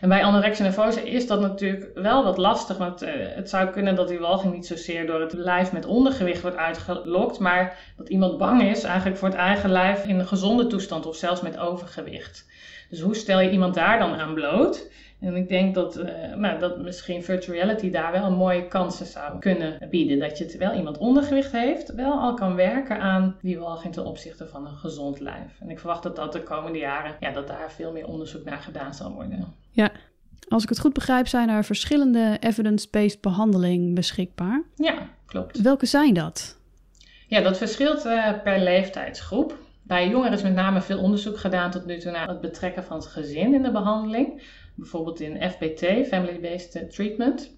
En 0.00 0.08
bij 0.08 0.24
anorexia 0.24 0.64
nervosa 0.64 1.00
is 1.00 1.26
dat 1.26 1.40
natuurlijk 1.40 1.90
wel 1.94 2.24
wat 2.24 2.38
lastig, 2.38 2.76
want 2.76 3.02
uh, 3.02 3.10
het 3.14 3.48
zou 3.48 3.68
kunnen 3.68 3.94
dat 3.94 4.08
die 4.08 4.18
walging 4.18 4.54
niet 4.54 4.66
zozeer 4.66 5.06
door 5.06 5.20
het 5.20 5.32
lijf 5.32 5.72
met 5.72 5.86
ondergewicht 5.86 6.42
wordt 6.42 6.56
uitgelokt, 6.56 7.38
maar 7.38 7.76
dat 7.96 8.08
iemand 8.08 8.38
bang 8.38 8.62
is 8.62 8.82
eigenlijk 8.82 9.18
voor 9.18 9.28
het 9.28 9.36
eigen 9.36 9.70
lijf 9.70 10.04
in 10.04 10.18
een 10.18 10.26
gezonde 10.26 10.66
toestand 10.66 11.06
of 11.06 11.16
zelfs 11.16 11.40
met 11.40 11.58
overgewicht. 11.58 12.46
Dus 12.90 13.00
hoe 13.00 13.14
stel 13.14 13.40
je 13.40 13.50
iemand 13.50 13.74
daar 13.74 13.98
dan 13.98 14.14
aan 14.14 14.34
bloot? 14.34 14.90
En 15.20 15.36
ik 15.36 15.48
denk 15.48 15.74
dat, 15.74 15.98
uh, 15.98 16.34
nou, 16.34 16.58
dat 16.58 16.78
misschien 16.78 17.22
virtual 17.22 17.56
reality 17.56 17.90
daar 17.90 18.12
wel 18.12 18.24
een 18.24 18.36
mooie 18.36 18.68
kansen 18.68 19.06
zou 19.06 19.38
kunnen 19.38 19.88
bieden. 19.90 20.18
Dat 20.18 20.38
je 20.38 20.46
terwijl 20.46 20.76
iemand 20.76 20.98
ondergewicht 20.98 21.52
heeft, 21.52 21.94
wel 21.94 22.12
al 22.12 22.34
kan 22.34 22.54
werken 22.54 23.00
aan 23.00 23.36
die 23.42 23.58
walging 23.58 23.94
ten 23.94 24.04
opzichte 24.04 24.46
van 24.46 24.66
een 24.66 24.76
gezond 24.76 25.20
lijf. 25.20 25.60
En 25.60 25.70
ik 25.70 25.78
verwacht 25.78 26.02
dat 26.02 26.16
dat 26.16 26.32
de 26.32 26.42
komende 26.42 26.78
jaren, 26.78 27.16
ja, 27.20 27.30
dat 27.30 27.46
daar 27.46 27.72
veel 27.72 27.92
meer 27.92 28.06
onderzoek 28.06 28.44
naar 28.44 28.58
gedaan 28.58 28.94
zal 28.94 29.12
worden. 29.12 29.54
Ja, 29.70 29.90
als 30.48 30.62
ik 30.62 30.68
het 30.68 30.80
goed 30.80 30.92
begrijp, 30.92 31.26
zijn 31.26 31.48
er 31.48 31.64
verschillende 31.64 32.36
evidence-based 32.40 33.20
behandelingen 33.20 33.94
beschikbaar. 33.94 34.62
Ja, 34.74 34.94
klopt. 35.26 35.60
Welke 35.60 35.86
zijn 35.86 36.14
dat? 36.14 36.58
Ja, 37.26 37.40
dat 37.40 37.58
verschilt 37.58 38.06
uh, 38.06 38.32
per 38.42 38.58
leeftijdsgroep. 38.58 39.56
Bij 39.82 40.08
jongeren 40.08 40.32
is 40.32 40.42
met 40.42 40.54
name 40.54 40.80
veel 40.80 40.98
onderzoek 40.98 41.38
gedaan 41.38 41.70
tot 41.70 41.86
nu 41.86 41.98
toe 41.98 42.10
naar 42.10 42.28
het 42.28 42.40
betrekken 42.40 42.84
van 42.84 42.96
het 42.96 43.06
gezin 43.06 43.54
in 43.54 43.62
de 43.62 43.70
behandeling. 43.70 44.42
Bijvoorbeeld 44.78 45.20
in 45.20 45.50
FBT, 45.50 46.06
Family-Based 46.08 46.90
Treatment. 46.90 47.56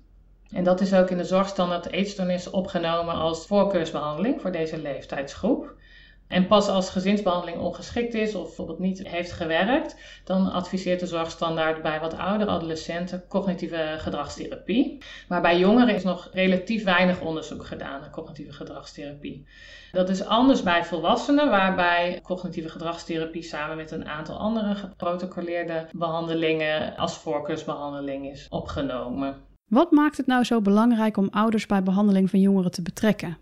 En 0.50 0.64
dat 0.64 0.80
is 0.80 0.94
ook 0.94 1.10
in 1.10 1.16
de 1.16 1.24
zorgstandaard 1.24 1.90
eetstoornis 1.90 2.50
opgenomen 2.50 3.14
als 3.14 3.46
voorkeursbehandeling 3.46 4.40
voor 4.40 4.52
deze 4.52 4.78
leeftijdsgroep. 4.78 5.74
En 6.30 6.46
pas 6.46 6.68
als 6.68 6.90
gezinsbehandeling 6.90 7.58
ongeschikt 7.58 8.14
is 8.14 8.34
of 8.34 8.44
bijvoorbeeld 8.44 8.78
niet 8.78 9.08
heeft 9.08 9.32
gewerkt, 9.32 9.96
dan 10.24 10.52
adviseert 10.52 11.00
de 11.00 11.06
zorgstandaard 11.06 11.82
bij 11.82 12.00
wat 12.00 12.16
oudere 12.16 12.50
adolescenten 12.50 13.24
cognitieve 13.28 13.94
gedragstherapie. 13.98 15.02
Maar 15.28 15.40
bij 15.40 15.58
jongeren 15.58 15.94
is 15.94 16.04
nog 16.04 16.28
relatief 16.32 16.84
weinig 16.84 17.20
onderzoek 17.20 17.64
gedaan 17.64 18.00
naar 18.00 18.10
cognitieve 18.10 18.52
gedragstherapie. 18.52 19.46
Dat 19.92 20.08
is 20.08 20.24
anders 20.24 20.62
bij 20.62 20.84
volwassenen, 20.84 21.50
waarbij 21.50 22.20
cognitieve 22.22 22.68
gedragstherapie 22.68 23.42
samen 23.42 23.76
met 23.76 23.90
een 23.90 24.08
aantal 24.08 24.36
andere 24.36 24.74
geprotocoleerde 24.74 25.86
behandelingen 25.92 26.96
als 26.96 27.18
voorkeursbehandeling 27.18 28.30
is 28.30 28.46
opgenomen. 28.48 29.36
Wat 29.68 29.90
maakt 29.90 30.16
het 30.16 30.26
nou 30.26 30.44
zo 30.44 30.60
belangrijk 30.60 31.16
om 31.16 31.28
ouders 31.30 31.66
bij 31.66 31.82
behandeling 31.82 32.30
van 32.30 32.40
jongeren 32.40 32.70
te 32.70 32.82
betrekken? 32.82 33.38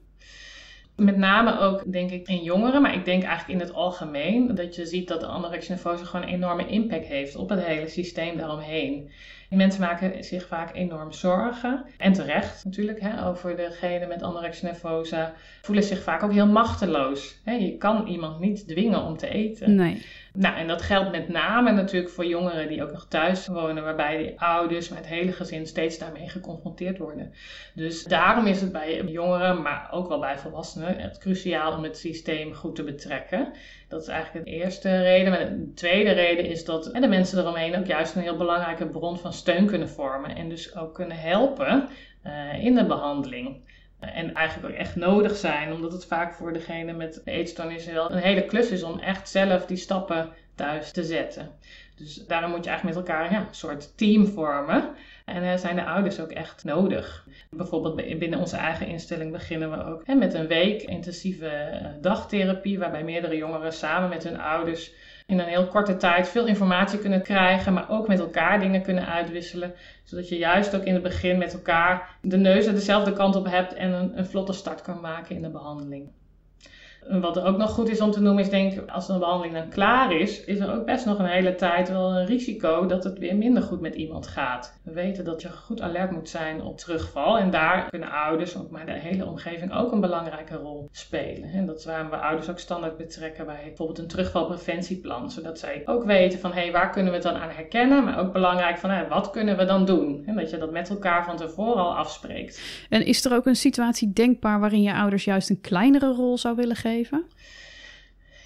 Met 0.99 1.17
name 1.17 1.59
ook, 1.59 1.93
denk 1.93 2.11
ik, 2.11 2.29
in 2.29 2.43
jongeren, 2.43 2.83
maar 2.83 2.95
ik 2.95 3.05
denk 3.05 3.23
eigenlijk 3.23 3.61
in 3.61 3.67
het 3.67 3.75
algemeen, 3.75 4.55
dat 4.55 4.75
je 4.75 4.87
ziet 4.87 5.09
dat 5.09 5.21
de 5.21 5.27
anorexia 5.27 5.77
gewoon 5.77 6.23
een 6.23 6.35
enorme 6.35 6.67
impact 6.67 7.07
heeft 7.07 7.37
op 7.37 7.49
het 7.49 7.65
hele 7.65 7.89
systeem 7.89 8.37
daaromheen. 8.37 9.11
Mensen 9.51 9.81
maken 9.81 10.25
zich 10.25 10.47
vaak 10.47 10.75
enorm 10.75 11.13
zorgen. 11.13 11.85
En 11.97 12.13
terecht 12.13 12.65
natuurlijk, 12.65 13.01
hè, 13.01 13.27
over 13.27 13.57
degene 13.57 14.07
met 14.07 14.23
anorexia 14.23 14.69
nervosa. 14.69 15.35
Voelen 15.63 15.85
zich 15.85 16.03
vaak 16.03 16.23
ook 16.23 16.33
heel 16.33 16.47
machteloos. 16.47 17.41
Hè. 17.45 17.53
Je 17.53 17.77
kan 17.77 18.07
iemand 18.07 18.41
niet 18.41 18.69
dwingen 18.69 19.03
om 19.03 19.17
te 19.17 19.29
eten. 19.29 19.75
Nee. 19.75 20.07
Nou, 20.39 20.57
en 20.57 20.67
dat 20.67 20.83
geldt 20.83 21.11
met 21.11 21.29
name 21.29 21.73
natuurlijk 21.73 22.13
voor 22.13 22.27
jongeren 22.27 22.69
die 22.69 22.83
ook 22.83 22.93
nog 22.93 23.07
thuis 23.09 23.47
wonen, 23.47 23.85
waarbij 23.85 24.19
de 24.19 24.33
ouders 24.37 24.89
met 24.89 24.99
het 24.99 25.07
hele 25.07 25.33
gezin 25.33 25.67
steeds 25.67 25.99
daarmee 25.99 26.29
geconfronteerd 26.29 26.99
worden. 26.99 27.33
Dus 27.75 28.05
daarom 28.05 28.47
is 28.47 28.61
het 28.61 28.73
bij 28.73 29.05
jongeren, 29.05 29.63
maar 29.63 29.89
ook 29.91 30.09
wel 30.09 30.19
bij 30.19 30.39
volwassenen, 30.39 30.99
het 30.99 31.19
cruciaal 31.19 31.77
om 31.77 31.83
het 31.83 31.99
systeem 31.99 32.55
goed 32.55 32.75
te 32.75 32.85
betrekken. 32.85 33.53
Dat 33.89 34.03
is 34.03 34.09
eigenlijk 34.09 34.47
de 34.47 34.53
eerste 34.53 35.03
reden. 35.03 35.31
Maar 35.31 35.47
de 35.47 35.73
tweede 35.75 36.11
reden 36.11 36.45
is 36.45 36.65
dat 36.65 36.85
de 36.85 37.09
mensen 37.09 37.39
eromheen 37.39 37.79
ook 37.79 37.87
juist 37.87 38.15
een 38.15 38.23
heel 38.23 38.37
belangrijke 38.37 38.87
bron 38.87 39.19
van 39.19 39.33
steun 39.33 39.67
kunnen 39.67 39.89
vormen 39.89 40.37
en 40.37 40.49
dus 40.49 40.77
ook 40.77 40.95
kunnen 40.95 41.19
helpen 41.19 41.89
uh, 42.27 42.65
in 42.65 42.75
de 42.75 42.87
behandeling. 42.87 43.61
En 44.01 44.35
eigenlijk 44.35 44.73
ook 44.73 44.81
echt 44.81 44.97
nodig 44.97 45.37
zijn, 45.37 45.73
omdat 45.73 45.93
het 45.93 46.07
vaak 46.07 46.35
voor 46.35 46.53
degene 46.53 46.93
met 46.93 47.21
eetstoornis 47.25 47.87
wel 47.87 48.11
een 48.11 48.19
hele 48.19 48.45
klus 48.45 48.71
is 48.71 48.83
om 48.83 48.99
echt 48.99 49.29
zelf 49.29 49.67
die 49.67 49.77
stappen 49.77 50.33
thuis 50.55 50.91
te 50.91 51.05
zetten. 51.05 51.51
Dus 51.97 52.27
daarom 52.27 52.51
moet 52.51 52.65
je 52.65 52.71
eigenlijk 52.71 52.99
met 52.99 53.09
elkaar 53.09 53.33
ja, 53.33 53.39
een 53.39 53.55
soort 53.55 53.97
team 53.97 54.27
vormen. 54.27 54.95
En 55.25 55.43
uh, 55.43 55.57
zijn 55.57 55.77
de 55.77 55.85
ouders 55.85 56.21
ook 56.21 56.31
echt 56.31 56.65
nodig. 56.65 57.27
Bijvoorbeeld 57.51 58.19
binnen 58.19 58.39
onze 58.39 58.57
eigen 58.57 58.87
instelling 58.87 59.33
beginnen 59.33 59.71
we 59.71 59.85
ook 59.85 60.07
hè, 60.07 60.15
met 60.15 60.35
een 60.35 60.47
week 60.47 60.83
intensieve 60.83 61.81
dagtherapie, 62.01 62.79
waarbij 62.79 63.05
meerdere 63.05 63.37
jongeren 63.37 63.73
samen 63.73 64.09
met 64.09 64.25
hun 64.25 64.41
ouders 64.41 64.93
in 65.29 65.39
een 65.39 65.49
heel 65.49 65.69
korte 65.69 65.97
tijd 65.97 66.29
veel 66.29 66.47
informatie 66.47 66.99
kunnen 66.99 67.23
krijgen, 67.23 67.73
maar 67.73 67.91
ook 67.91 68.09
met 68.09 68.19
elkaar 68.19 68.61
dingen 68.61 68.83
kunnen 68.83 69.07
uitwisselen. 69.07 69.75
Zodat 70.05 70.29
je 70.29 70.37
juist 70.37 70.77
ook 70.77 70.85
in 70.85 70.95
het 70.95 71.03
begin 71.03 71.39
met 71.39 71.53
elkaar 71.53 72.17
de 72.21 72.37
neus 72.37 72.65
dezelfde 72.65 73.13
kant 73.13 73.37
op 73.37 73.47
hebt 73.47 73.75
en 73.75 73.93
een, 73.93 74.19
een 74.19 74.27
vlotte 74.27 74.53
start 74.53 74.83
kan 74.83 75.01
maken 75.01 75.37
in 75.37 75.43
de 75.43 75.51
behandeling. 75.51 76.11
Wat 77.09 77.37
er 77.37 77.45
ook 77.45 77.57
nog 77.57 77.71
goed 77.71 77.89
is 77.89 78.01
om 78.01 78.11
te 78.11 78.21
noemen 78.21 78.43
is, 78.43 78.51
denk 78.51 78.91
als 78.91 79.09
een 79.09 79.19
behandeling 79.19 79.55
dan 79.55 79.69
klaar 79.69 80.13
is, 80.13 80.45
is 80.45 80.59
er 80.59 80.75
ook 80.75 80.87
best 80.87 81.07
nog 81.07 81.19
een 81.19 81.27
hele 81.27 81.55
tijd 81.55 81.89
wel 81.89 82.17
een 82.17 82.27
risico 82.27 82.87
dat 82.87 83.05
het 83.05 83.19
weer 83.19 83.37
minder 83.37 83.63
goed 83.63 83.81
met 83.81 83.95
iemand 83.95 84.27
gaat. 84.27 84.79
We 84.85 84.93
weten 84.93 85.25
dat 85.25 85.43
je 85.43 85.51
goed 85.51 85.81
alert 85.81 86.11
moet 86.11 86.29
zijn 86.29 86.63
op 86.63 86.79
terugval 86.79 87.39
en 87.39 87.51
daar 87.51 87.89
kunnen 87.91 88.11
ouders, 88.11 88.57
maar 88.71 88.87
de 88.87 88.93
hele 88.93 89.27
omgeving 89.27 89.75
ook 89.75 89.93
een 89.93 90.01
belangrijke 90.01 90.57
rol 90.57 90.89
spelen. 90.93 91.51
En 91.53 91.67
dat 91.67 91.79
is 91.79 91.85
waarom 91.85 92.11
we 92.11 92.17
ouders 92.17 92.51
ook 92.51 92.59
standaard 92.59 92.97
betrekken 92.97 93.47
bij 93.47 93.63
bijvoorbeeld 93.65 93.99
een 93.99 94.07
terugvalpreventieplan, 94.07 95.31
zodat 95.31 95.59
zij 95.59 95.83
ook 95.85 96.05
weten 96.05 96.39
van 96.39 96.53
hé, 96.53 96.61
hey, 96.61 96.73
waar 96.73 96.91
kunnen 96.91 97.11
we 97.11 97.19
het 97.19 97.27
dan 97.27 97.37
aan 97.37 97.51
herkennen, 97.51 98.05
maar 98.05 98.19
ook 98.19 98.33
belangrijk 98.33 98.79
van 98.79 99.09
wat 99.09 99.31
kunnen 99.31 99.57
we 99.57 99.65
dan 99.65 99.85
doen? 99.85 100.23
En 100.27 100.37
dat 100.37 100.51
je 100.51 100.59
dat 100.59 100.71
met 100.71 100.91
elkaar 100.91 101.25
van 101.25 101.37
tevoren 101.37 101.83
al 101.83 101.97
afspreekt. 101.97 102.87
En 102.89 103.07
is 103.07 103.25
er 103.25 103.35
ook 103.35 103.47
een 103.47 103.57
situatie 103.57 104.13
denkbaar 104.13 104.61
waarin 104.61 104.83
je 104.83 104.95
ouders 104.95 105.25
juist 105.25 105.51
een 105.51 105.61
kleinere 105.61 106.13
rol 106.13 106.39
zou 106.39 106.57
willen 106.57 106.77
geven? 106.77 106.88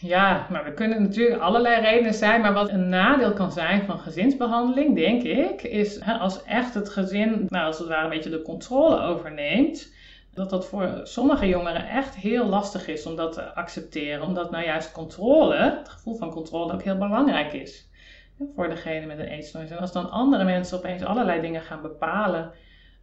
Ja, 0.00 0.46
maar 0.50 0.64
we 0.64 0.74
kunnen 0.74 1.02
natuurlijk 1.02 1.40
allerlei 1.40 1.80
redenen 1.80 2.14
zijn. 2.14 2.40
Maar 2.40 2.52
wat 2.52 2.68
een 2.68 2.88
nadeel 2.88 3.32
kan 3.32 3.52
zijn 3.52 3.84
van 3.84 3.98
gezinsbehandeling, 3.98 4.94
denk 4.94 5.22
ik, 5.22 5.62
is 5.62 6.00
als 6.00 6.44
echt 6.44 6.74
het 6.74 6.88
gezin, 6.88 7.46
nou, 7.48 7.66
als 7.66 7.78
het 7.78 7.88
ware 7.88 8.04
een 8.04 8.10
beetje 8.10 8.30
de 8.30 8.42
controle 8.42 9.00
overneemt. 9.00 9.92
Dat 10.34 10.50
dat 10.50 10.66
voor 10.66 11.00
sommige 11.02 11.48
jongeren 11.48 11.88
echt 11.88 12.14
heel 12.14 12.46
lastig 12.46 12.88
is 12.88 13.06
om 13.06 13.16
dat 13.16 13.32
te 13.32 13.54
accepteren. 13.54 14.26
Omdat 14.26 14.50
nou 14.50 14.64
juist 14.64 14.92
controle, 14.92 15.56
het 15.56 15.88
gevoel 15.88 16.14
van 16.14 16.30
controle, 16.30 16.72
ook 16.72 16.82
heel 16.82 16.98
belangrijk 16.98 17.52
is. 17.52 17.88
Voor 18.54 18.68
degene 18.68 19.06
met 19.06 19.18
een 19.18 19.28
eetstoornis. 19.28 19.70
En 19.70 19.78
als 19.78 19.92
dan 19.92 20.10
andere 20.10 20.44
mensen 20.44 20.78
opeens 20.78 21.04
allerlei 21.04 21.40
dingen 21.40 21.62
gaan 21.62 21.82
bepalen 21.82 22.52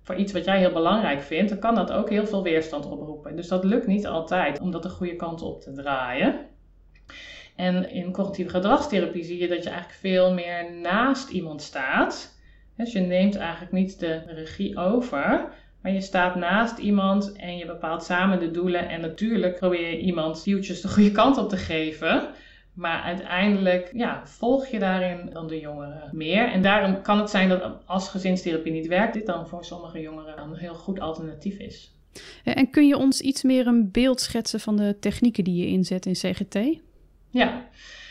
voor 0.03 0.15
iets 0.15 0.33
wat 0.33 0.45
jij 0.45 0.59
heel 0.59 0.73
belangrijk 0.73 1.21
vindt, 1.21 1.49
dan 1.49 1.59
kan 1.59 1.75
dat 1.75 1.91
ook 1.91 2.09
heel 2.09 2.27
veel 2.27 2.43
weerstand 2.43 2.85
oproepen. 2.85 3.35
Dus 3.35 3.47
dat 3.47 3.63
lukt 3.63 3.87
niet 3.87 4.07
altijd 4.07 4.59
om 4.59 4.71
dat 4.71 4.83
de 4.83 4.89
goede 4.89 5.15
kant 5.15 5.41
op 5.41 5.61
te 5.61 5.71
draaien. 5.71 6.47
En 7.55 7.91
in 7.91 8.11
cognitieve 8.11 8.51
gedragstherapie 8.51 9.23
zie 9.23 9.39
je 9.39 9.47
dat 9.47 9.63
je 9.63 9.69
eigenlijk 9.69 9.99
veel 9.99 10.33
meer 10.33 10.71
naast 10.81 11.29
iemand 11.29 11.61
staat. 11.61 12.37
Dus 12.77 12.91
je 12.91 12.99
neemt 12.99 13.35
eigenlijk 13.35 13.71
niet 13.71 13.99
de 13.99 14.21
regie 14.27 14.77
over, 14.77 15.51
maar 15.81 15.91
je 15.91 16.01
staat 16.01 16.35
naast 16.35 16.77
iemand 16.77 17.31
en 17.31 17.57
je 17.57 17.65
bepaalt 17.65 18.03
samen 18.03 18.39
de 18.39 18.51
doelen. 18.51 18.89
En 18.89 19.01
natuurlijk 19.01 19.55
probeer 19.55 19.89
je 19.89 19.99
iemand 19.99 20.43
duwtjes 20.43 20.81
de 20.81 20.87
goede 20.87 21.11
kant 21.11 21.37
op 21.37 21.49
te 21.49 21.57
geven. 21.57 22.29
Maar 22.73 23.01
uiteindelijk 23.01 23.89
ja, 23.93 24.21
volg 24.25 24.67
je 24.67 24.79
daarin 24.79 25.29
dan 25.33 25.47
de 25.47 25.59
jongeren 25.59 26.09
meer. 26.11 26.51
En 26.51 26.61
daarom 26.61 27.01
kan 27.01 27.19
het 27.19 27.29
zijn 27.29 27.49
dat 27.49 27.71
als 27.85 28.09
gezinstherapie 28.09 28.71
niet 28.71 28.87
werkt, 28.87 29.13
dit 29.13 29.25
dan 29.25 29.47
voor 29.47 29.65
sommige 29.65 29.99
jongeren 29.99 30.37
een 30.37 30.55
heel 30.55 30.75
goed 30.75 30.99
alternatief 30.99 31.57
is. 31.57 31.93
En 32.43 32.69
kun 32.69 32.87
je 32.87 32.97
ons 32.97 33.21
iets 33.21 33.43
meer 33.43 33.67
een 33.67 33.91
beeld 33.91 34.21
schetsen 34.21 34.59
van 34.59 34.75
de 34.75 34.97
technieken 34.99 35.43
die 35.43 35.55
je 35.55 35.67
inzet 35.67 36.05
in 36.05 36.13
CGT? 36.13 36.79
Ja, 37.29 37.67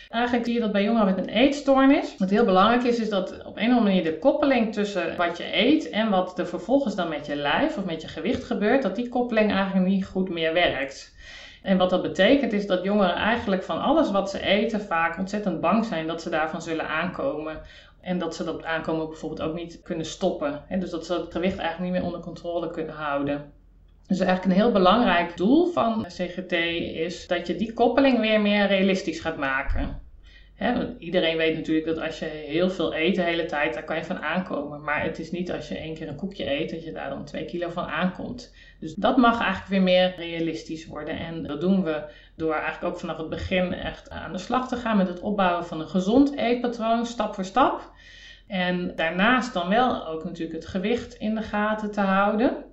Eigenlijk 0.08 0.44
zie 0.44 0.54
je 0.54 0.60
dat 0.60 0.72
bij 0.72 0.84
jongeren 0.84 1.14
met 1.14 1.18
een 1.18 1.34
eetstoornis. 1.34 2.14
Wat 2.18 2.30
heel 2.30 2.44
belangrijk 2.44 2.82
is, 2.82 2.98
is 2.98 3.08
dat 3.08 3.30
op 3.30 3.56
een 3.56 3.70
of 3.70 3.76
andere 3.76 3.80
manier 3.80 4.02
de 4.02 4.18
koppeling 4.18 4.72
tussen 4.72 5.16
wat 5.16 5.38
je 5.38 5.56
eet 5.56 5.90
en 5.90 6.10
wat 6.10 6.38
er 6.38 6.46
vervolgens 6.46 6.94
dan 6.94 7.08
met 7.08 7.26
je 7.26 7.36
lijf 7.36 7.76
of 7.76 7.84
met 7.84 8.02
je 8.02 8.08
gewicht 8.08 8.44
gebeurt, 8.44 8.82
dat 8.82 8.96
die 8.96 9.08
koppeling 9.08 9.52
eigenlijk 9.52 9.86
niet 9.86 10.06
goed 10.06 10.28
meer 10.28 10.52
werkt. 10.52 11.14
En 11.68 11.76
wat 11.76 11.90
dat 11.90 12.02
betekent 12.02 12.52
is 12.52 12.66
dat 12.66 12.82
jongeren 12.82 13.14
eigenlijk 13.14 13.62
van 13.62 13.80
alles 13.80 14.10
wat 14.10 14.30
ze 14.30 14.40
eten 14.40 14.80
vaak 14.80 15.18
ontzettend 15.18 15.60
bang 15.60 15.84
zijn 15.84 16.06
dat 16.06 16.22
ze 16.22 16.30
daarvan 16.30 16.62
zullen 16.62 16.88
aankomen. 16.88 17.60
En 18.00 18.18
dat 18.18 18.34
ze 18.34 18.44
dat 18.44 18.64
aankomen 18.64 19.08
bijvoorbeeld 19.08 19.48
ook 19.48 19.54
niet 19.54 19.80
kunnen 19.82 20.06
stoppen. 20.06 20.62
Dus 20.78 20.90
dat 20.90 21.06
ze 21.06 21.12
het 21.12 21.32
gewicht 21.32 21.58
eigenlijk 21.58 21.92
niet 21.92 22.00
meer 22.00 22.10
onder 22.10 22.20
controle 22.20 22.70
kunnen 22.70 22.94
houden. 22.94 23.52
Dus 24.06 24.20
eigenlijk 24.20 24.50
een 24.50 24.62
heel 24.62 24.72
belangrijk 24.72 25.36
doel 25.36 25.66
van 25.66 26.04
CGT 26.06 26.52
is 26.92 27.26
dat 27.26 27.46
je 27.46 27.56
die 27.56 27.72
koppeling 27.72 28.20
weer 28.20 28.40
meer 28.40 28.66
realistisch 28.66 29.20
gaat 29.20 29.36
maken. 29.36 30.00
Iedereen 30.98 31.36
weet 31.36 31.56
natuurlijk 31.56 31.86
dat 31.86 32.00
als 32.00 32.18
je 32.18 32.24
heel 32.24 32.70
veel 32.70 32.94
eet 32.94 33.14
de 33.14 33.22
hele 33.22 33.46
tijd, 33.46 33.74
daar 33.74 33.84
kan 33.84 33.96
je 33.96 34.04
van 34.04 34.22
aankomen. 34.22 34.82
Maar 34.82 35.02
het 35.02 35.18
is 35.18 35.30
niet 35.30 35.52
als 35.52 35.68
je 35.68 35.78
één 35.78 35.94
keer 35.94 36.08
een 36.08 36.16
koekje 36.16 36.50
eet, 36.50 36.70
dat 36.70 36.84
je 36.84 36.92
daar 36.92 37.10
dan 37.10 37.24
twee 37.24 37.44
kilo 37.44 37.68
van 37.68 37.84
aankomt. 37.84 38.54
Dus 38.80 38.94
dat 38.94 39.16
mag 39.16 39.40
eigenlijk 39.40 39.70
weer 39.70 39.82
meer 39.82 40.14
realistisch 40.16 40.86
worden. 40.86 41.18
En 41.18 41.42
dat 41.42 41.60
doen 41.60 41.84
we 41.84 42.02
door 42.36 42.52
eigenlijk 42.54 42.84
ook 42.84 43.00
vanaf 43.00 43.16
het 43.16 43.28
begin 43.28 43.72
echt 43.72 44.10
aan 44.10 44.32
de 44.32 44.38
slag 44.38 44.68
te 44.68 44.76
gaan 44.76 44.96
met 44.96 45.08
het 45.08 45.20
opbouwen 45.20 45.66
van 45.66 45.80
een 45.80 45.88
gezond 45.88 46.36
eetpatroon, 46.36 47.06
stap 47.06 47.34
voor 47.34 47.44
stap. 47.44 47.92
En 48.46 48.92
daarnaast 48.96 49.52
dan 49.52 49.68
wel 49.68 50.06
ook 50.06 50.24
natuurlijk 50.24 50.52
het 50.52 50.66
gewicht 50.66 51.14
in 51.14 51.34
de 51.34 51.42
gaten 51.42 51.90
te 51.90 52.00
houden. 52.00 52.64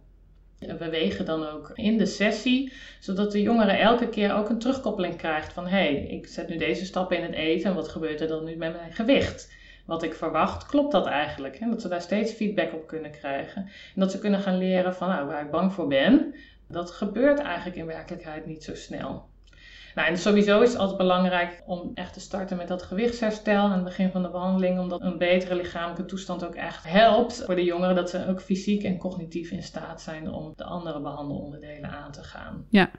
We 0.65 0.89
wegen 0.89 1.25
dan 1.25 1.47
ook 1.47 1.71
in 1.73 1.97
de 1.97 2.05
sessie, 2.05 2.73
zodat 2.99 3.31
de 3.31 3.41
jongere 3.41 3.71
elke 3.71 4.09
keer 4.09 4.33
ook 4.33 4.49
een 4.49 4.59
terugkoppeling 4.59 5.17
krijgt 5.17 5.53
van 5.53 5.67
hé, 5.67 5.77
hey, 5.77 5.95
ik 5.95 6.27
zet 6.27 6.49
nu 6.49 6.57
deze 6.57 6.85
stappen 6.85 7.17
in 7.17 7.23
het 7.23 7.33
eten 7.33 7.69
en 7.69 7.75
wat 7.75 7.87
gebeurt 7.87 8.21
er 8.21 8.27
dan 8.27 8.43
nu 8.43 8.55
met 8.55 8.73
mijn 8.75 8.93
gewicht? 8.93 9.53
Wat 9.85 10.03
ik 10.03 10.13
verwacht, 10.13 10.65
klopt 10.65 10.91
dat 10.91 11.05
eigenlijk? 11.05 11.55
En 11.55 11.69
dat 11.69 11.81
ze 11.81 11.87
daar 11.87 12.01
steeds 12.01 12.33
feedback 12.33 12.73
op 12.73 12.87
kunnen 12.87 13.11
krijgen. 13.11 13.61
En 13.61 13.99
dat 13.99 14.11
ze 14.11 14.19
kunnen 14.19 14.39
gaan 14.39 14.57
leren 14.57 14.95
van 14.95 15.09
nou, 15.09 15.27
waar 15.27 15.45
ik 15.45 15.51
bang 15.51 15.73
voor 15.73 15.87
ben, 15.87 16.35
dat 16.67 16.91
gebeurt 16.91 17.39
eigenlijk 17.39 17.77
in 17.77 17.85
werkelijkheid 17.85 18.45
niet 18.45 18.63
zo 18.63 18.75
snel. 18.75 19.25
Nou, 19.95 20.07
en 20.07 20.17
sowieso 20.17 20.61
is 20.61 20.69
het 20.69 20.77
altijd 20.77 20.97
belangrijk 20.97 21.63
om 21.65 21.91
echt 21.93 22.13
te 22.13 22.19
starten 22.19 22.57
met 22.57 22.67
dat 22.67 22.83
gewichtsherstel 22.83 23.63
aan 23.63 23.71
het 23.71 23.83
begin 23.83 24.11
van 24.11 24.21
de 24.21 24.29
behandeling, 24.29 24.79
omdat 24.79 25.01
een 25.01 25.17
betere 25.17 25.55
lichamelijke 25.55 26.05
toestand 26.05 26.45
ook 26.45 26.55
echt 26.55 26.83
helpt 26.83 27.43
voor 27.45 27.55
de 27.55 27.63
jongeren 27.63 27.95
dat 27.95 28.09
ze 28.09 28.27
ook 28.29 28.41
fysiek 28.41 28.83
en 28.83 28.97
cognitief 28.97 29.51
in 29.51 29.63
staat 29.63 30.01
zijn 30.01 30.31
om 30.31 30.53
de 30.55 30.63
andere 30.63 31.01
behandelonderdelen 31.01 31.89
aan 31.89 32.11
te 32.11 32.23
gaan. 32.23 32.65
Ja. 32.69 32.91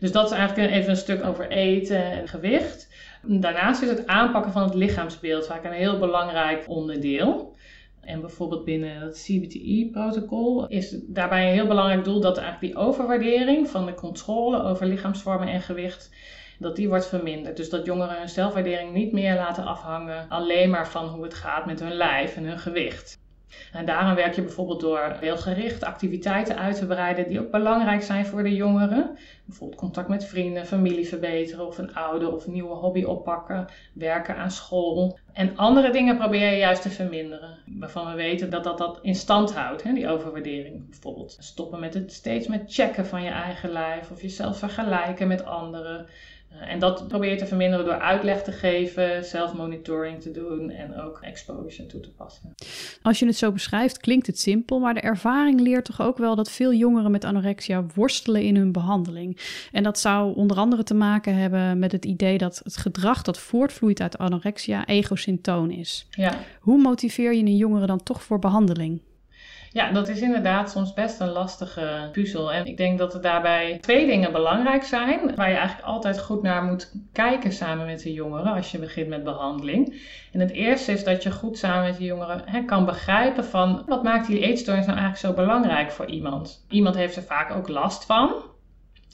Dus 0.00 0.12
dat 0.12 0.30
is 0.30 0.36
eigenlijk 0.36 0.72
even 0.72 0.90
een 0.90 0.96
stuk 0.96 1.24
over 1.24 1.50
eten 1.50 2.04
en 2.04 2.28
gewicht. 2.28 2.88
Daarnaast 3.22 3.82
is 3.82 3.88
het 3.88 4.06
aanpakken 4.06 4.52
van 4.52 4.62
het 4.62 4.74
lichaamsbeeld 4.74 5.46
vaak 5.46 5.64
een 5.64 5.72
heel 5.72 5.98
belangrijk 5.98 6.68
onderdeel. 6.68 7.53
En 8.04 8.20
bijvoorbeeld 8.20 8.64
binnen 8.64 8.96
het 9.00 9.22
CBTI-protocol 9.22 10.66
is 10.66 10.96
daarbij 11.06 11.46
een 11.46 11.54
heel 11.54 11.66
belangrijk 11.66 12.04
doel 12.04 12.20
dat 12.20 12.38
eigenlijk 12.38 12.74
die 12.74 12.82
overwaardering 12.82 13.68
van 13.68 13.86
de 13.86 13.94
controle 13.94 14.62
over 14.62 14.86
lichaamsvormen 14.86 15.48
en 15.48 15.60
gewicht, 15.60 16.10
dat 16.58 16.76
die 16.76 16.88
wordt 16.88 17.06
verminderd. 17.06 17.56
Dus 17.56 17.70
dat 17.70 17.84
jongeren 17.84 18.18
hun 18.18 18.28
zelfwaardering 18.28 18.92
niet 18.92 19.12
meer 19.12 19.34
laten 19.34 19.64
afhangen 19.64 20.28
alleen 20.28 20.70
maar 20.70 20.88
van 20.88 21.08
hoe 21.08 21.24
het 21.24 21.34
gaat 21.34 21.66
met 21.66 21.80
hun 21.80 21.94
lijf 21.94 22.36
en 22.36 22.44
hun 22.44 22.58
gewicht. 22.58 23.22
En 23.72 23.86
daarom 23.86 24.14
werk 24.14 24.34
je 24.34 24.42
bijvoorbeeld 24.42 24.80
door 24.80 25.16
heel 25.20 25.36
gericht 25.36 25.84
activiteiten 25.84 26.58
uit 26.58 26.76
te 26.76 26.86
breiden 26.86 27.28
die 27.28 27.40
ook 27.40 27.50
belangrijk 27.50 28.02
zijn 28.02 28.26
voor 28.26 28.42
de 28.42 28.54
jongeren. 28.54 29.18
Bijvoorbeeld 29.44 29.80
contact 29.80 30.08
met 30.08 30.24
vrienden, 30.24 30.66
familie 30.66 31.08
verbeteren 31.08 31.66
of 31.66 31.78
een 31.78 31.94
oude 31.94 32.30
of 32.30 32.46
nieuwe 32.46 32.74
hobby 32.74 33.04
oppakken, 33.04 33.66
werken 33.92 34.36
aan 34.36 34.50
school. 34.50 35.18
En 35.32 35.56
andere 35.56 35.90
dingen 35.90 36.16
probeer 36.16 36.50
je 36.50 36.56
juist 36.56 36.82
te 36.82 36.90
verminderen, 36.90 37.58
waarvan 37.78 38.10
we 38.10 38.14
weten 38.14 38.50
dat 38.50 38.64
dat, 38.64 38.78
dat 38.78 38.98
in 39.02 39.14
stand 39.14 39.54
houdt, 39.54 39.82
hè, 39.82 39.92
die 39.92 40.08
overwaardering. 40.08 40.88
Bijvoorbeeld 40.90 41.36
stoppen 41.40 41.80
met 41.80 41.94
het 41.94 42.12
steeds 42.12 42.46
met 42.46 42.62
checken 42.66 43.06
van 43.06 43.22
je 43.22 43.30
eigen 43.30 43.70
lijf 43.70 44.10
of 44.10 44.22
jezelf 44.22 44.58
vergelijken 44.58 45.28
met 45.28 45.44
anderen. 45.44 46.06
Eh, 46.60 46.72
en 46.72 46.78
dat 46.78 47.08
probeer 47.08 47.30
je 47.30 47.36
te 47.36 47.46
verminderen 47.46 47.84
door 47.84 48.00
uitleg 48.00 48.42
te 48.42 48.52
geven, 48.52 49.24
zelfmonitoring 49.24 50.20
te 50.20 50.30
doen 50.30 50.70
en 50.70 51.00
ook 51.00 51.18
exposure 51.22 51.86
toe 51.86 52.00
te 52.00 52.10
passen. 52.10 52.54
Als 53.02 53.18
je 53.18 53.26
het 53.26 53.36
zo 53.36 53.52
beschrijft, 53.52 53.98
klinkt 53.98 54.26
het 54.26 54.38
simpel, 54.38 54.78
maar 54.78 54.94
de 54.94 55.00
ervaring 55.00 55.60
leert 55.60 55.84
toch 55.84 56.02
ook 56.02 56.18
wel 56.18 56.34
dat 56.34 56.50
veel 56.50 56.72
jongeren 56.72 57.10
met 57.10 57.24
anorexia 57.24 57.84
worstelen 57.94 58.42
in 58.42 58.56
hun 58.56 58.72
behandeling. 58.72 59.38
En 59.72 59.82
dat 59.82 59.98
zou 59.98 60.34
onder 60.36 60.56
andere 60.56 60.82
te 60.82 60.94
maken 60.94 61.34
hebben 61.34 61.78
met 61.78 61.92
het 61.92 62.04
idee 62.04 62.38
dat 62.38 62.60
het 62.64 62.76
gedrag 62.76 63.22
dat 63.22 63.38
voortvloeit 63.38 64.00
uit 64.00 64.18
anorexia 64.18 64.86
egosyntoon 64.86 65.70
is. 65.70 66.06
Ja. 66.10 66.34
Hoe 66.60 66.82
motiveer 66.82 67.32
je 67.34 67.40
een 67.40 67.56
jongere 67.56 67.86
dan 67.86 68.02
toch 68.02 68.22
voor 68.22 68.38
behandeling? 68.38 69.00
Ja, 69.74 69.92
dat 69.92 70.08
is 70.08 70.20
inderdaad 70.20 70.70
soms 70.70 70.92
best 70.92 71.20
een 71.20 71.28
lastige 71.28 72.08
puzzel. 72.12 72.52
En 72.52 72.66
ik 72.66 72.76
denk 72.76 72.98
dat 72.98 73.14
er 73.14 73.20
daarbij 73.20 73.78
twee 73.80 74.06
dingen 74.06 74.32
belangrijk 74.32 74.82
zijn, 74.82 75.34
waar 75.34 75.50
je 75.50 75.56
eigenlijk 75.56 75.86
altijd 75.86 76.20
goed 76.20 76.42
naar 76.42 76.62
moet 76.62 76.92
kijken 77.12 77.52
samen 77.52 77.86
met 77.86 78.02
de 78.02 78.12
jongeren 78.12 78.52
als 78.52 78.70
je 78.70 78.78
begint 78.78 79.08
met 79.08 79.24
behandeling. 79.24 80.02
En 80.32 80.40
het 80.40 80.50
eerste 80.50 80.92
is 80.92 81.04
dat 81.04 81.22
je 81.22 81.30
goed 81.30 81.58
samen 81.58 81.82
met 81.82 81.96
de 81.96 82.04
jongeren 82.04 82.42
hè, 82.44 82.64
kan 82.64 82.84
begrijpen 82.84 83.44
van 83.44 83.82
wat 83.86 84.02
maakt 84.02 84.26
die 84.26 84.40
eetstoornis 84.40 84.86
nou 84.86 84.98
eigenlijk 84.98 85.36
zo 85.36 85.42
belangrijk 85.42 85.90
voor 85.90 86.06
iemand. 86.06 86.66
Iemand 86.68 86.94
heeft 86.94 87.16
er 87.16 87.22
vaak 87.22 87.50
ook 87.50 87.68
last 87.68 88.04
van, 88.04 88.32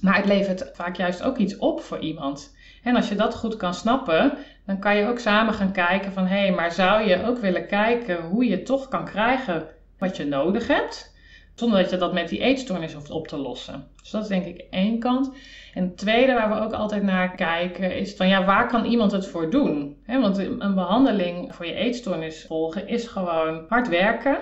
maar 0.01 0.17
het 0.17 0.27
levert 0.27 0.71
vaak 0.75 0.97
juist 0.97 1.23
ook 1.23 1.37
iets 1.39 1.57
op 1.57 1.81
voor 1.81 1.99
iemand. 1.99 2.57
En 2.83 2.97
als 2.97 3.09
je 3.09 3.15
dat 3.15 3.37
goed 3.37 3.57
kan 3.57 3.75
snappen, 3.75 4.33
dan 4.67 4.79
kan 4.79 4.97
je 4.97 5.07
ook 5.07 5.19
samen 5.19 5.55
gaan 5.55 5.73
kijken 5.73 6.13
van 6.13 6.27
hé, 6.27 6.41
hey, 6.41 6.53
maar 6.53 6.73
zou 6.73 7.09
je 7.09 7.27
ook 7.27 7.39
willen 7.39 7.67
kijken 7.67 8.23
hoe 8.23 8.45
je 8.45 8.63
toch 8.63 8.89
kan 8.89 9.05
krijgen 9.05 9.79
wat 10.01 10.17
je 10.17 10.25
nodig 10.25 10.67
hebt, 10.67 11.15
zonder 11.55 11.83
dat 11.83 11.91
je 11.91 11.97
dat 11.97 12.13
met 12.13 12.29
die 12.29 12.41
eetstoornis 12.41 12.93
hoeft 12.93 13.11
op 13.11 13.29
te 13.29 13.37
lossen. 13.37 13.89
Dus 14.03 14.11
dat 14.11 14.23
is 14.23 14.29
denk 14.29 14.45
ik 14.45 14.65
één 14.71 14.99
kant. 14.99 15.33
En 15.75 15.83
het 15.85 15.97
tweede 15.99 16.33
waar 16.33 16.49
we 16.49 16.61
ook 16.61 16.73
altijd 16.73 17.03
naar 17.03 17.35
kijken 17.35 17.97
is 17.97 18.15
van 18.15 18.29
ja, 18.29 18.45
waar 18.45 18.69
kan 18.69 18.85
iemand 18.85 19.13
het 19.13 19.27
voor 19.27 19.51
doen? 19.51 19.97
want 20.07 20.39
een 20.39 20.75
behandeling 20.75 21.55
voor 21.55 21.67
je 21.67 21.75
eetstoornis 21.75 22.45
volgen 22.47 22.89
is 22.89 23.07
gewoon 23.07 23.65
hard 23.69 23.89
werken. 23.89 24.39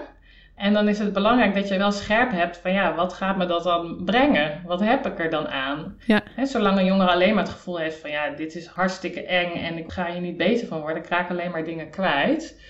En 0.58 0.72
dan 0.72 0.88
is 0.88 0.98
het 0.98 1.12
belangrijk 1.12 1.54
dat 1.54 1.68
je 1.68 1.78
wel 1.78 1.92
scherp 1.92 2.30
hebt 2.30 2.56
van 2.56 2.72
ja, 2.72 2.94
wat 2.94 3.12
gaat 3.12 3.36
me 3.36 3.46
dat 3.46 3.62
dan 3.62 4.04
brengen? 4.04 4.62
Wat 4.66 4.80
heb 4.80 5.06
ik 5.06 5.18
er 5.18 5.30
dan 5.30 5.48
aan? 5.48 5.96
Ja. 6.06 6.22
zolang 6.42 6.78
een 6.78 6.84
jongere 6.84 7.10
alleen 7.10 7.34
maar 7.34 7.42
het 7.44 7.52
gevoel 7.52 7.78
heeft 7.78 8.00
van 8.00 8.10
ja, 8.10 8.30
dit 8.30 8.54
is 8.54 8.66
hartstikke 8.66 9.24
eng 9.24 9.52
en 9.54 9.78
ik 9.78 9.92
ga 9.92 10.10
hier 10.12 10.20
niet 10.20 10.36
beter 10.36 10.66
van 10.66 10.80
worden, 10.80 11.02
ik 11.02 11.08
raak 11.08 11.30
alleen 11.30 11.50
maar 11.50 11.64
dingen 11.64 11.90
kwijt 11.90 12.60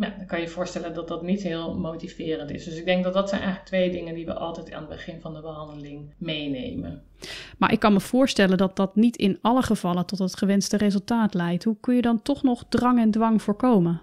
ja, 0.00 0.14
dan 0.16 0.26
kan 0.26 0.38
je 0.38 0.44
je 0.44 0.50
voorstellen 0.50 0.94
dat 0.94 1.08
dat 1.08 1.22
niet 1.22 1.42
heel 1.42 1.78
motiverend 1.78 2.50
is. 2.50 2.64
Dus 2.64 2.78
ik 2.78 2.84
denk 2.84 3.04
dat 3.04 3.14
dat 3.14 3.28
zijn 3.28 3.40
eigenlijk 3.40 3.70
twee 3.70 3.90
dingen 3.90 4.14
die 4.14 4.26
we 4.26 4.34
altijd 4.34 4.72
aan 4.72 4.80
het 4.80 4.88
begin 4.88 5.20
van 5.20 5.34
de 5.34 5.40
behandeling 5.40 6.14
meenemen. 6.18 7.02
Maar 7.58 7.72
ik 7.72 7.80
kan 7.80 7.92
me 7.92 8.00
voorstellen 8.00 8.58
dat 8.58 8.76
dat 8.76 8.96
niet 8.96 9.16
in 9.16 9.38
alle 9.42 9.62
gevallen 9.62 10.06
tot 10.06 10.18
het 10.18 10.36
gewenste 10.36 10.76
resultaat 10.76 11.34
leidt. 11.34 11.64
Hoe 11.64 11.76
kun 11.80 11.94
je 11.94 12.02
dan 12.02 12.22
toch 12.22 12.42
nog 12.42 12.64
drang 12.68 12.98
en 12.98 13.10
dwang 13.10 13.42
voorkomen? 13.42 14.00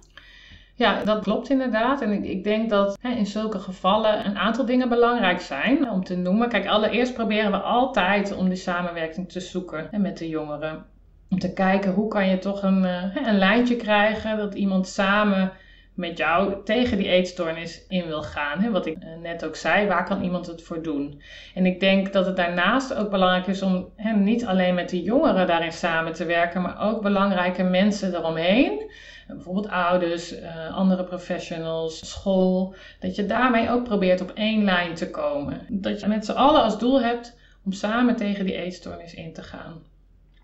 Ja, 0.76 1.04
dat 1.04 1.24
klopt 1.24 1.50
inderdaad. 1.50 2.02
En 2.02 2.12
ik, 2.12 2.26
ik 2.26 2.44
denk 2.44 2.70
dat 2.70 2.98
hè, 3.02 3.10
in 3.10 3.26
zulke 3.26 3.60
gevallen 3.60 4.26
een 4.26 4.38
aantal 4.38 4.66
dingen 4.66 4.90
belangrijk 4.90 5.42
zijn 5.42 5.90
om 5.90 6.04
te 6.04 6.16
noemen. 6.16 6.50
Kijk, 6.50 6.68
allereerst 6.68 7.14
proberen 7.14 7.52
we 7.52 7.58
altijd 7.58 8.36
om 8.36 8.50
die 8.50 8.58
samenwerking 8.58 9.32
te 9.32 9.40
zoeken 9.40 9.88
hè, 9.92 9.98
met 9.98 10.18
de 10.18 10.30
jongeren. 10.30 10.86
Om 11.30 11.40
te 11.40 11.54
kijken 11.54 11.94
hoe 11.94 12.08
kan 12.08 12.30
je 12.30 12.40
toch 12.40 12.64
een, 12.64 12.84
uh, 12.84 13.16
een 13.28 13.38
lijntje 13.38 13.76
krijgen 13.76 14.38
dat 14.38 14.54
iemand 14.54 14.88
samen 14.88 15.52
met 15.94 16.18
jou 16.18 16.64
tegen 16.64 16.98
die 16.98 17.08
eetstoornis 17.08 17.86
in 17.88 18.06
wil 18.06 18.24
gaan. 18.24 18.60
Hè? 18.60 18.72
Wat 18.72 18.86
ik 18.86 18.98
eh, 19.00 19.10
net 19.22 19.46
ook 19.46 19.56
zei, 19.56 19.88
waar 19.88 20.06
kan 20.06 20.24
iemand 20.24 20.48
het 20.48 20.64
voor 20.64 20.82
doen? 20.82 21.22
En 21.54 21.66
ik 21.66 21.80
denk 21.80 22.14
dat 22.14 22.26
het 22.26 22.36
daarnaast 22.36 22.94
ook 22.94 23.10
belangrijk 23.10 23.48
is 23.48 23.62
om 23.62 23.90
hè, 23.96 24.12
niet 24.12 24.46
alleen 24.46 24.76
met 24.76 24.90
de 24.90 25.02
jongeren 25.02 25.48
daarin 25.48 25.72
samen 25.72 26.14
te 26.14 26.26
werken, 26.26 26.62
maar 26.62 26.82
ook 26.82 27.02
belangrijke 27.02 27.64
mensen 27.64 28.16
eromheen. 28.16 28.92
Bijvoorbeeld 29.28 29.70
ouders, 29.70 30.40
uh, 30.40 30.76
andere 30.76 31.04
professionals, 31.04 32.10
school. 32.10 32.76
Dat 33.00 33.16
je 33.16 33.26
daarmee 33.26 33.70
ook 33.70 33.84
probeert 33.84 34.22
op 34.22 34.32
één 34.36 34.64
lijn 34.64 34.94
te 34.94 35.10
komen. 35.10 35.62
Dat 35.70 36.00
je 36.00 36.08
met 36.08 36.26
z'n 36.26 36.32
allen 36.32 36.64
als 36.64 36.80
doel 36.80 37.02
hebt 37.02 37.38
om 37.66 37.72
samen 37.72 38.16
tegen 38.16 38.46
die 38.46 38.56
eetstoornis 38.56 39.14
in 39.14 39.34
te 39.34 39.44
gaan. 39.44 39.82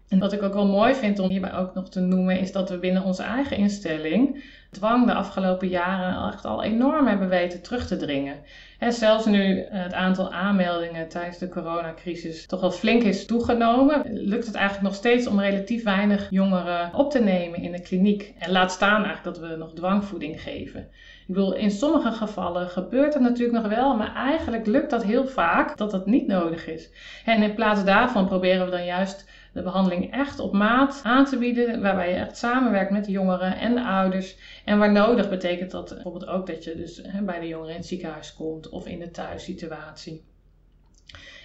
En 0.08 0.20
wat 0.20 0.34
ik 0.34 0.42
ook 0.42 0.54
wel 0.54 0.68
mooi 0.68 0.96
vind 0.96 1.20
om 1.20 1.30
hierbij 1.30 1.54
ook 1.54 1.74
nog 1.74 1.90
te 1.90 2.00
noemen, 2.00 2.40
is 2.40 2.52
dat 2.52 2.70
we 2.70 2.78
binnen 2.78 3.04
onze 3.04 3.24
eigen 3.24 3.58
instelling 3.58 4.44
dwang 4.72 5.06
de 5.06 5.14
afgelopen 5.14 5.68
jaren 5.68 6.32
echt 6.32 6.46
al 6.46 6.64
enorm 6.64 7.08
hebben 7.08 7.30
weten 7.30 7.62
terug 7.62 7.88
te 7.88 7.98
dringen. 7.98 8.36
En 8.80 8.94
zelfs 8.94 9.26
nu 9.26 9.66
het 9.70 9.94
aantal 9.94 10.32
aanmeldingen 10.34 11.10
tijdens 11.10 11.38
de 11.38 11.50
coronacrisis 11.50 12.46
toch 12.46 12.62
wel 12.62 12.72
flink 12.72 13.04
is 13.04 13.26
toegenomen, 13.26 14.02
lukt 14.12 14.46
het 14.46 14.56
eigenlijk 14.56 14.88
nog 14.88 14.96
steeds 14.96 15.28
om 15.28 15.40
relatief 15.40 15.84
weinig 15.84 16.28
jongeren 16.30 16.94
op 16.94 17.12
te 17.12 17.20
nemen 17.20 17.62
in 17.62 17.72
de 17.72 17.82
kliniek. 17.82 18.34
En 18.40 18.52
laat 18.52 18.72
staan 18.72 19.04
eigenlijk 19.04 19.24
dat 19.24 19.50
we 19.50 19.56
nog 19.56 19.74
dwangvoeding 19.74 20.42
geven. 20.42 20.80
Ik 21.28 21.36
bedoel, 21.36 21.56
in 21.56 21.72
sommige 21.72 22.12
gevallen 22.12 22.70
gebeurt 22.70 23.14
het 23.14 23.24
natuurlijk 23.24 23.64
nog 23.64 23.74
wel, 23.74 23.96
maar 23.96 24.16
eigenlijk 24.16 24.66
lukt 24.66 24.90
dat 24.90 25.04
heel 25.04 25.28
vaak 25.28 25.78
dat 25.78 25.92
dat 25.92 26.06
niet 26.06 26.28
nodig 26.28 26.68
is. 26.68 26.90
En 27.26 27.44
in 27.44 27.54
plaats 27.54 27.84
daarvan 27.84 28.28
proberen 28.28 28.66
we 28.66 28.72
dan 28.72 28.86
juist 28.86 29.30
de 29.54 29.62
behandeling 29.62 30.12
echt 30.14 30.40
op 30.40 30.54
maat 30.54 31.02
aan 31.04 31.26
te 31.26 31.38
bieden, 31.38 31.82
waarbij 31.82 32.10
je 32.10 32.16
echt 32.16 32.38
samenwerkt 32.38 32.92
met 32.92 33.06
de 33.06 33.12
jongeren 33.12 33.58
en 33.58 33.76
de 33.76 33.84
ouders. 33.84 34.36
En 34.66 34.78
waar 34.80 34.92
nodig 34.92 35.30
betekent 35.30 35.72
dat 35.72 35.90
bijvoorbeeld 35.90 36.28
ook 36.28 36.48
dat 36.48 36.64
je 36.64 36.76
dus 36.76 37.02
bij 37.24 37.40
de 37.40 37.48
jongeren 37.48 37.74
in 37.74 37.80
het 37.80 37.88
ziekenhuis 37.88 38.34
komt 38.34 38.70
of 38.70 38.88
in 38.88 39.00
de 39.00 39.12
thuissituatie. 39.12 40.24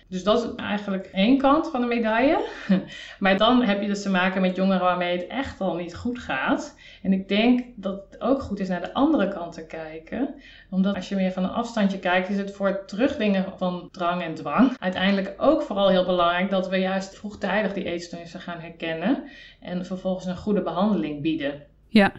Dus 0.08 0.24
dat 0.24 0.44
is 0.44 0.54
eigenlijk 0.56 1.06
één 1.12 1.38
kant 1.38 1.70
van 1.70 1.80
de 1.80 1.86
medaille. 1.86 2.44
Maar 3.18 3.38
dan 3.38 3.62
heb 3.62 3.80
je 3.80 3.86
dus 3.86 4.02
te 4.02 4.10
maken 4.10 4.40
met 4.40 4.56
jongeren 4.56 4.80
waarmee 4.80 5.18
het 5.18 5.26
echt 5.26 5.60
al 5.60 5.74
niet 5.74 5.94
goed 5.94 6.18
gaat. 6.18 6.76
En 7.02 7.12
ik 7.12 7.28
denk 7.28 7.64
dat 7.76 8.06
het 8.10 8.20
ook 8.20 8.42
goed 8.42 8.60
is 8.60 8.68
naar 8.68 8.80
de 8.80 8.94
andere 8.94 9.28
kant 9.28 9.52
te 9.52 9.66
kijken. 9.66 10.34
Omdat 10.70 10.94
als 10.94 11.08
je 11.08 11.16
meer 11.16 11.32
van 11.32 11.44
een 11.44 11.50
afstandje 11.50 11.98
kijkt, 11.98 12.28
is 12.28 12.38
het 12.38 12.52
voor 12.54 12.66
het 12.66 12.88
terugdringen 12.88 13.44
van 13.56 13.88
drang 13.92 14.22
en 14.22 14.34
dwang 14.34 14.76
uiteindelijk 14.78 15.34
ook 15.36 15.62
vooral 15.62 15.88
heel 15.88 16.04
belangrijk 16.04 16.50
dat 16.50 16.68
we 16.68 16.76
juist 16.76 17.16
vroegtijdig 17.16 17.72
die 17.72 17.84
eetstoornissen 17.84 18.40
gaan 18.40 18.60
herkennen 18.60 19.24
en 19.60 19.86
vervolgens 19.86 20.26
een 20.26 20.36
goede 20.36 20.62
behandeling 20.62 21.22
bieden. 21.22 21.62
Ja. 21.88 22.12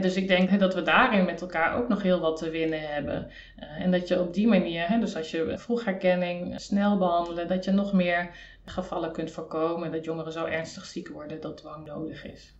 Dus 0.00 0.16
ik 0.16 0.28
denk 0.28 0.58
dat 0.58 0.74
we 0.74 0.82
daarin 0.82 1.24
met 1.24 1.40
elkaar 1.40 1.76
ook 1.76 1.88
nog 1.88 2.02
heel 2.02 2.20
wat 2.20 2.36
te 2.36 2.50
winnen 2.50 2.80
hebben. 2.80 3.30
Eh, 3.56 3.84
en 3.84 3.90
dat 3.90 4.08
je 4.08 4.20
op 4.20 4.34
die 4.34 4.46
manier, 4.46 4.96
dus 5.00 5.16
als 5.16 5.30
je 5.30 5.58
vroegherkenning 5.58 6.60
snel 6.60 6.98
behandelen, 6.98 7.48
dat 7.48 7.64
je 7.64 7.70
nog 7.70 7.92
meer 7.92 8.30
gevallen 8.64 9.12
kunt 9.12 9.30
voorkomen. 9.30 9.92
Dat 9.92 10.04
jongeren 10.04 10.32
zo 10.32 10.44
ernstig 10.44 10.84
ziek 10.84 11.08
worden 11.08 11.40
dat 11.40 11.56
dwang 11.56 11.86
nodig 11.86 12.26
is. 12.26 12.54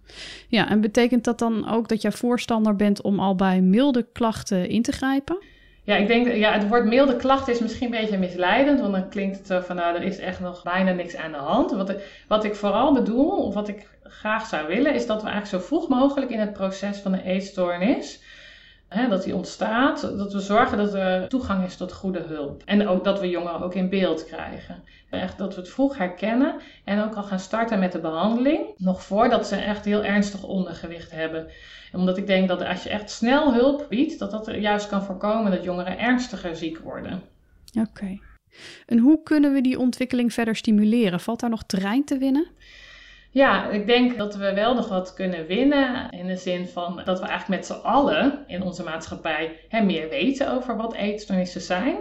Ja, 0.48 0.68
en 0.70 0.80
betekent 0.80 1.24
dat 1.24 1.38
dan 1.38 1.70
ook 1.70 1.88
dat 1.88 2.02
jij 2.02 2.12
voorstander 2.12 2.76
bent 2.76 3.02
om 3.02 3.20
al 3.20 3.34
bij 3.34 3.60
milde 3.60 4.06
klachten 4.12 4.68
in 4.68 4.82
te 4.82 4.92
grijpen? 4.92 5.38
Ja, 5.88 5.96
ik 5.96 6.06
denk, 6.06 6.34
ja, 6.34 6.52
het 6.52 6.68
woord 6.68 6.84
milde 6.84 7.16
klachten 7.16 7.52
is 7.52 7.60
misschien 7.60 7.94
een 7.94 8.00
beetje 8.00 8.18
misleidend, 8.18 8.80
want 8.80 8.92
dan 8.92 9.08
klinkt 9.08 9.38
het 9.38 9.46
zo 9.46 9.60
van, 9.60 9.76
nou, 9.76 9.96
er 9.96 10.02
is 10.02 10.18
echt 10.18 10.40
nog 10.40 10.62
bijna 10.62 10.92
niks 10.92 11.16
aan 11.16 11.32
de 11.32 11.38
hand. 11.38 11.70
Wat 11.70 11.88
ik, 11.88 12.24
wat 12.28 12.44
ik 12.44 12.54
vooral 12.54 12.92
bedoel, 12.92 13.30
of 13.30 13.54
wat 13.54 13.68
ik 13.68 13.88
graag 14.02 14.46
zou 14.46 14.66
willen, 14.66 14.94
is 14.94 15.06
dat 15.06 15.22
we 15.22 15.28
eigenlijk 15.28 15.62
zo 15.62 15.68
vroeg 15.68 15.88
mogelijk 15.88 16.30
in 16.30 16.38
het 16.38 16.52
proces 16.52 16.98
van 16.98 17.12
de 17.12 17.22
eetstoornis, 17.22 18.22
dat 18.88 19.22
die 19.22 19.34
ontstaat, 19.34 20.00
dat 20.00 20.32
we 20.32 20.40
zorgen 20.40 20.78
dat 20.78 20.94
er 20.94 21.28
toegang 21.28 21.64
is 21.64 21.76
tot 21.76 21.92
goede 21.92 22.22
hulp. 22.22 22.62
En 22.64 22.88
ook 22.88 23.04
dat 23.04 23.20
we 23.20 23.28
jongeren 23.28 23.62
ook 23.62 23.74
in 23.74 23.88
beeld 23.88 24.24
krijgen. 24.26 24.82
Echt 25.10 25.38
dat 25.38 25.54
we 25.54 25.60
het 25.60 25.70
vroeg 25.70 25.96
herkennen 25.96 26.54
en 26.84 27.02
ook 27.02 27.14
al 27.14 27.22
gaan 27.22 27.40
starten 27.40 27.78
met 27.78 27.92
de 27.92 28.00
behandeling, 28.00 28.66
nog 28.76 29.02
voordat 29.02 29.46
ze 29.46 29.56
echt 29.56 29.84
heel 29.84 30.04
ernstig 30.04 30.42
ondergewicht 30.42 31.10
hebben. 31.10 31.46
Omdat 31.92 32.18
ik 32.18 32.26
denk 32.26 32.48
dat 32.48 32.64
als 32.64 32.82
je 32.82 32.88
echt 32.88 33.10
snel 33.10 33.54
hulp 33.54 33.86
biedt, 33.88 34.18
dat 34.18 34.30
dat 34.30 34.46
juist 34.46 34.88
kan 34.88 35.02
voorkomen 35.02 35.50
dat 35.50 35.64
jongeren 35.64 35.98
ernstiger 35.98 36.56
ziek 36.56 36.78
worden. 36.78 37.22
Oké. 37.80 38.18
En 38.86 38.98
hoe 38.98 39.22
kunnen 39.22 39.52
we 39.52 39.60
die 39.60 39.78
ontwikkeling 39.78 40.32
verder 40.32 40.56
stimuleren? 40.56 41.20
Valt 41.20 41.40
daar 41.40 41.50
nog 41.50 41.64
terrein 41.64 42.04
te 42.04 42.18
winnen? 42.18 42.46
Ja, 43.30 43.68
ik 43.68 43.86
denk 43.86 44.16
dat 44.16 44.36
we 44.36 44.54
wel 44.54 44.74
nog 44.74 44.88
wat 44.88 45.14
kunnen 45.14 45.46
winnen. 45.46 46.10
In 46.10 46.26
de 46.26 46.36
zin 46.36 46.68
van 46.68 47.02
dat 47.04 47.20
we 47.20 47.26
eigenlijk 47.26 47.60
met 47.60 47.66
z'n 47.66 47.86
allen 47.86 48.44
in 48.46 48.62
onze 48.62 48.82
maatschappij 48.82 49.56
hè, 49.68 49.82
meer 49.82 50.08
weten 50.08 50.52
over 50.52 50.76
wat 50.76 50.94
eetstoornissen 50.94 51.60
zijn. 51.60 51.96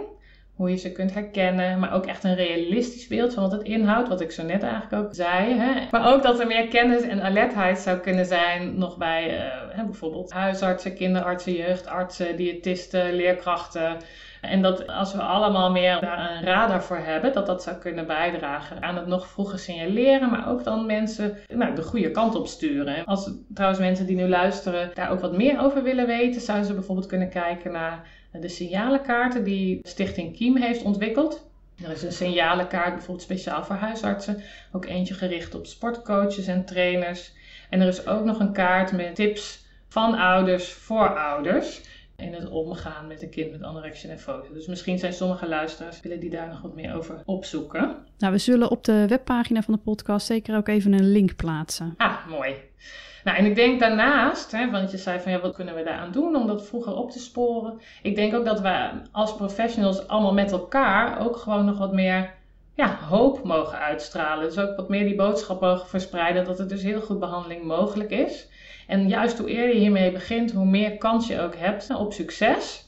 Hoe 0.54 0.70
je 0.70 0.76
ze 0.76 0.92
kunt 0.92 1.14
herkennen, 1.14 1.78
maar 1.78 1.92
ook 1.92 2.06
echt 2.06 2.24
een 2.24 2.34
realistisch 2.34 3.06
beeld 3.06 3.34
van 3.34 3.42
wat 3.42 3.52
het 3.52 3.62
inhoudt, 3.62 4.08
wat 4.08 4.20
ik 4.20 4.30
zo 4.30 4.42
net 4.42 4.62
eigenlijk 4.62 5.04
ook 5.04 5.14
zei. 5.14 5.58
Hè. 5.58 5.86
Maar 5.90 6.14
ook 6.14 6.22
dat 6.22 6.40
er 6.40 6.46
meer 6.46 6.68
kennis 6.68 7.02
en 7.02 7.22
alertheid 7.22 7.78
zou 7.78 7.98
kunnen 7.98 8.26
zijn 8.26 8.78
nog 8.78 8.96
bij 8.96 9.50
uh, 9.76 9.84
bijvoorbeeld 9.84 10.32
huisartsen, 10.32 10.94
kinderartsen, 10.94 11.52
jeugdartsen, 11.52 12.36
diëtisten, 12.36 13.14
leerkrachten. 13.14 13.96
En 14.40 14.62
dat 14.62 14.86
als 14.86 15.12
we 15.12 15.22
allemaal 15.22 15.70
meer 15.70 16.00
daar 16.00 16.30
een 16.30 16.44
radar 16.44 16.82
voor 16.82 16.96
hebben, 16.96 17.32
dat 17.32 17.46
dat 17.46 17.62
zou 17.62 17.76
kunnen 17.76 18.06
bijdragen 18.06 18.82
aan 18.82 18.96
het 18.96 19.06
nog 19.06 19.26
vroeger 19.26 19.58
signaleren, 19.58 20.30
maar 20.30 20.48
ook 20.48 20.64
dan 20.64 20.86
mensen 20.86 21.36
nou, 21.48 21.74
de 21.74 21.82
goede 21.82 22.10
kant 22.10 22.34
op 22.34 22.46
sturen. 22.46 23.04
Als 23.04 23.30
trouwens 23.54 23.80
mensen 23.80 24.06
die 24.06 24.16
nu 24.16 24.28
luisteren 24.28 24.90
daar 24.94 25.10
ook 25.10 25.20
wat 25.20 25.36
meer 25.36 25.60
over 25.60 25.82
willen 25.82 26.06
weten, 26.06 26.40
zouden 26.40 26.66
ze 26.66 26.74
bijvoorbeeld 26.74 27.06
kunnen 27.06 27.28
kijken 27.28 27.72
naar 27.72 28.06
de 28.32 28.48
signalenkaarten 28.48 29.44
die 29.44 29.80
Stichting 29.82 30.36
Kiem 30.36 30.56
heeft 30.56 30.82
ontwikkeld. 30.82 31.46
Er 31.84 31.90
is 31.90 32.02
een 32.02 32.12
signalenkaart 32.12 32.92
bijvoorbeeld 32.92 33.22
speciaal 33.22 33.64
voor 33.64 33.76
huisartsen, 33.76 34.42
ook 34.72 34.84
eentje 34.84 35.14
gericht 35.14 35.54
op 35.54 35.66
sportcoaches 35.66 36.46
en 36.46 36.64
trainers. 36.64 37.32
En 37.70 37.80
er 37.80 37.88
is 37.88 38.06
ook 38.06 38.24
nog 38.24 38.40
een 38.40 38.52
kaart 38.52 38.92
met 38.92 39.14
tips 39.14 39.66
van 39.88 40.14
ouders 40.14 40.72
voor 40.72 41.18
ouders 41.18 41.80
in 42.22 42.34
het 42.34 42.48
omgaan 42.48 43.06
met 43.06 43.22
een 43.22 43.30
kind 43.30 43.50
met 43.50 43.62
anorexia 43.62 44.08
nervosa. 44.08 44.52
Dus 44.52 44.66
misschien 44.66 44.98
zijn 44.98 45.12
sommige 45.12 45.48
luisteraars 45.48 46.00
willen 46.00 46.20
die 46.20 46.30
daar 46.30 46.48
nog 46.48 46.60
wat 46.60 46.74
meer 46.74 46.94
over 46.94 47.22
opzoeken. 47.24 47.96
Nou, 48.18 48.32
we 48.32 48.38
zullen 48.38 48.70
op 48.70 48.84
de 48.84 49.06
webpagina 49.08 49.62
van 49.62 49.74
de 49.74 49.80
podcast 49.80 50.26
zeker 50.26 50.56
ook 50.56 50.68
even 50.68 50.92
een 50.92 51.12
link 51.12 51.36
plaatsen. 51.36 51.94
Ah, 51.96 52.26
mooi. 52.26 52.54
Nou, 53.24 53.38
en 53.38 53.44
ik 53.44 53.54
denk 53.54 53.80
daarnaast, 53.80 54.52
hè, 54.52 54.70
want 54.70 54.90
je 54.90 54.96
zei 54.96 55.20
van 55.20 55.32
ja, 55.32 55.40
wat 55.40 55.54
kunnen 55.54 55.74
we 55.74 55.82
daaraan 55.82 56.12
doen 56.12 56.36
om 56.36 56.46
dat 56.46 56.66
vroeger 56.66 56.94
op 56.94 57.10
te 57.10 57.18
sporen? 57.18 57.80
Ik 58.02 58.14
denk 58.14 58.34
ook 58.34 58.44
dat 58.44 58.60
we 58.60 58.90
als 59.12 59.36
professionals 59.36 60.08
allemaal 60.08 60.34
met 60.34 60.52
elkaar 60.52 61.20
ook 61.20 61.36
gewoon 61.36 61.64
nog 61.64 61.78
wat 61.78 61.92
meer 61.92 62.34
ja, 62.74 62.96
hoop 62.96 63.44
mogen 63.44 63.78
uitstralen. 63.78 64.44
Dus 64.44 64.58
ook 64.58 64.76
wat 64.76 64.88
meer 64.88 65.04
die 65.04 65.16
boodschap 65.16 65.60
mogen 65.60 65.88
verspreiden 65.88 66.44
dat 66.44 66.58
er 66.58 66.68
dus 66.68 66.82
heel 66.82 67.00
goed 67.00 67.18
behandeling 67.18 67.64
mogelijk 67.64 68.10
is. 68.10 68.48
En 68.88 69.08
juist 69.08 69.38
hoe 69.38 69.48
eerder 69.50 69.74
je 69.74 69.80
hiermee 69.80 70.12
begint, 70.12 70.52
hoe 70.52 70.64
meer 70.64 70.96
kans 70.96 71.26
je 71.26 71.40
ook 71.40 71.56
hebt 71.56 71.94
op 71.94 72.12
succes. 72.12 72.84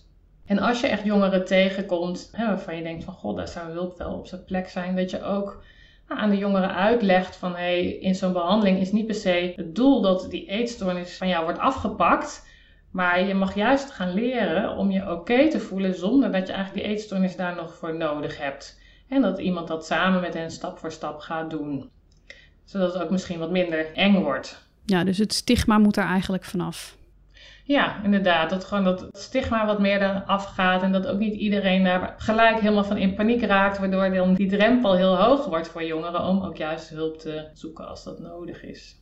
En 0.46 0.58
als 0.58 0.80
je 0.80 0.86
echt 0.86 1.04
jongeren 1.04 1.44
tegenkomt 1.44 2.28
hè, 2.32 2.46
waarvan 2.46 2.76
je 2.76 2.82
denkt 2.82 3.04
van 3.04 3.14
god, 3.14 3.36
daar 3.36 3.48
zou 3.48 3.70
hulp 3.70 3.98
wel 3.98 4.12
op 4.12 4.26
zijn 4.26 4.44
plek 4.44 4.68
zijn, 4.68 4.96
dat 4.96 5.10
je 5.10 5.22
ook 5.22 5.62
nou, 6.08 6.20
aan 6.20 6.30
de 6.30 6.36
jongeren 6.36 6.74
uitlegt 6.74 7.36
van 7.36 7.54
hey, 7.54 7.86
in 7.86 8.14
zo'n 8.14 8.32
behandeling 8.32 8.78
is 8.78 8.92
niet 8.92 9.06
per 9.06 9.14
se 9.14 9.52
het 9.56 9.74
doel 9.74 10.00
dat 10.00 10.30
die 10.30 10.46
eetstoornis 10.46 11.16
van 11.16 11.28
jou 11.28 11.44
wordt 11.44 11.58
afgepakt. 11.58 12.48
Maar 12.90 13.26
je 13.26 13.34
mag 13.34 13.54
juist 13.54 13.90
gaan 13.90 14.14
leren 14.14 14.76
om 14.76 14.90
je 14.90 15.10
oké 15.10 15.50
te 15.50 15.60
voelen 15.60 15.94
zonder 15.94 16.32
dat 16.32 16.46
je 16.46 16.52
eigenlijk 16.52 16.84
die 16.84 16.94
eetstoornis 16.94 17.36
daar 17.36 17.56
nog 17.56 17.74
voor 17.74 17.96
nodig 17.96 18.38
hebt. 18.38 18.80
En 19.08 19.22
dat 19.22 19.38
iemand 19.38 19.68
dat 19.68 19.86
samen 19.86 20.20
met 20.20 20.34
hen 20.34 20.50
stap 20.50 20.78
voor 20.78 20.92
stap 20.92 21.18
gaat 21.18 21.50
doen. 21.50 21.90
Zodat 22.64 22.92
het 22.92 23.02
ook 23.02 23.10
misschien 23.10 23.38
wat 23.38 23.50
minder 23.50 23.92
eng 23.94 24.22
wordt. 24.22 24.69
Ja, 24.90 25.04
dus 25.04 25.18
het 25.18 25.34
stigma 25.34 25.78
moet 25.78 25.96
er 25.96 26.04
eigenlijk 26.04 26.44
vanaf. 26.44 26.98
Ja, 27.64 28.02
inderdaad. 28.02 28.50
Dat 28.50 28.64
gewoon 28.64 28.84
dat 28.84 29.08
stigma 29.12 29.66
wat 29.66 29.78
meer 29.78 30.02
eraf 30.02 30.44
gaat 30.44 30.82
en 30.82 30.92
dat 30.92 31.06
ook 31.06 31.18
niet 31.18 31.34
iedereen 31.34 31.84
daar 31.84 32.14
gelijk 32.18 32.60
helemaal 32.60 32.84
van 32.84 32.96
in 32.96 33.14
paniek 33.14 33.42
raakt, 33.42 33.78
waardoor 33.78 34.10
dan 34.10 34.34
die 34.34 34.48
drempel 34.48 34.96
heel 34.96 35.16
hoog 35.16 35.44
wordt 35.46 35.68
voor 35.68 35.84
jongeren 35.84 36.24
om 36.24 36.42
ook 36.42 36.56
juist 36.56 36.88
hulp 36.88 37.18
te 37.18 37.48
zoeken 37.54 37.88
als 37.88 38.04
dat 38.04 38.18
nodig 38.18 38.64
is. 38.64 38.96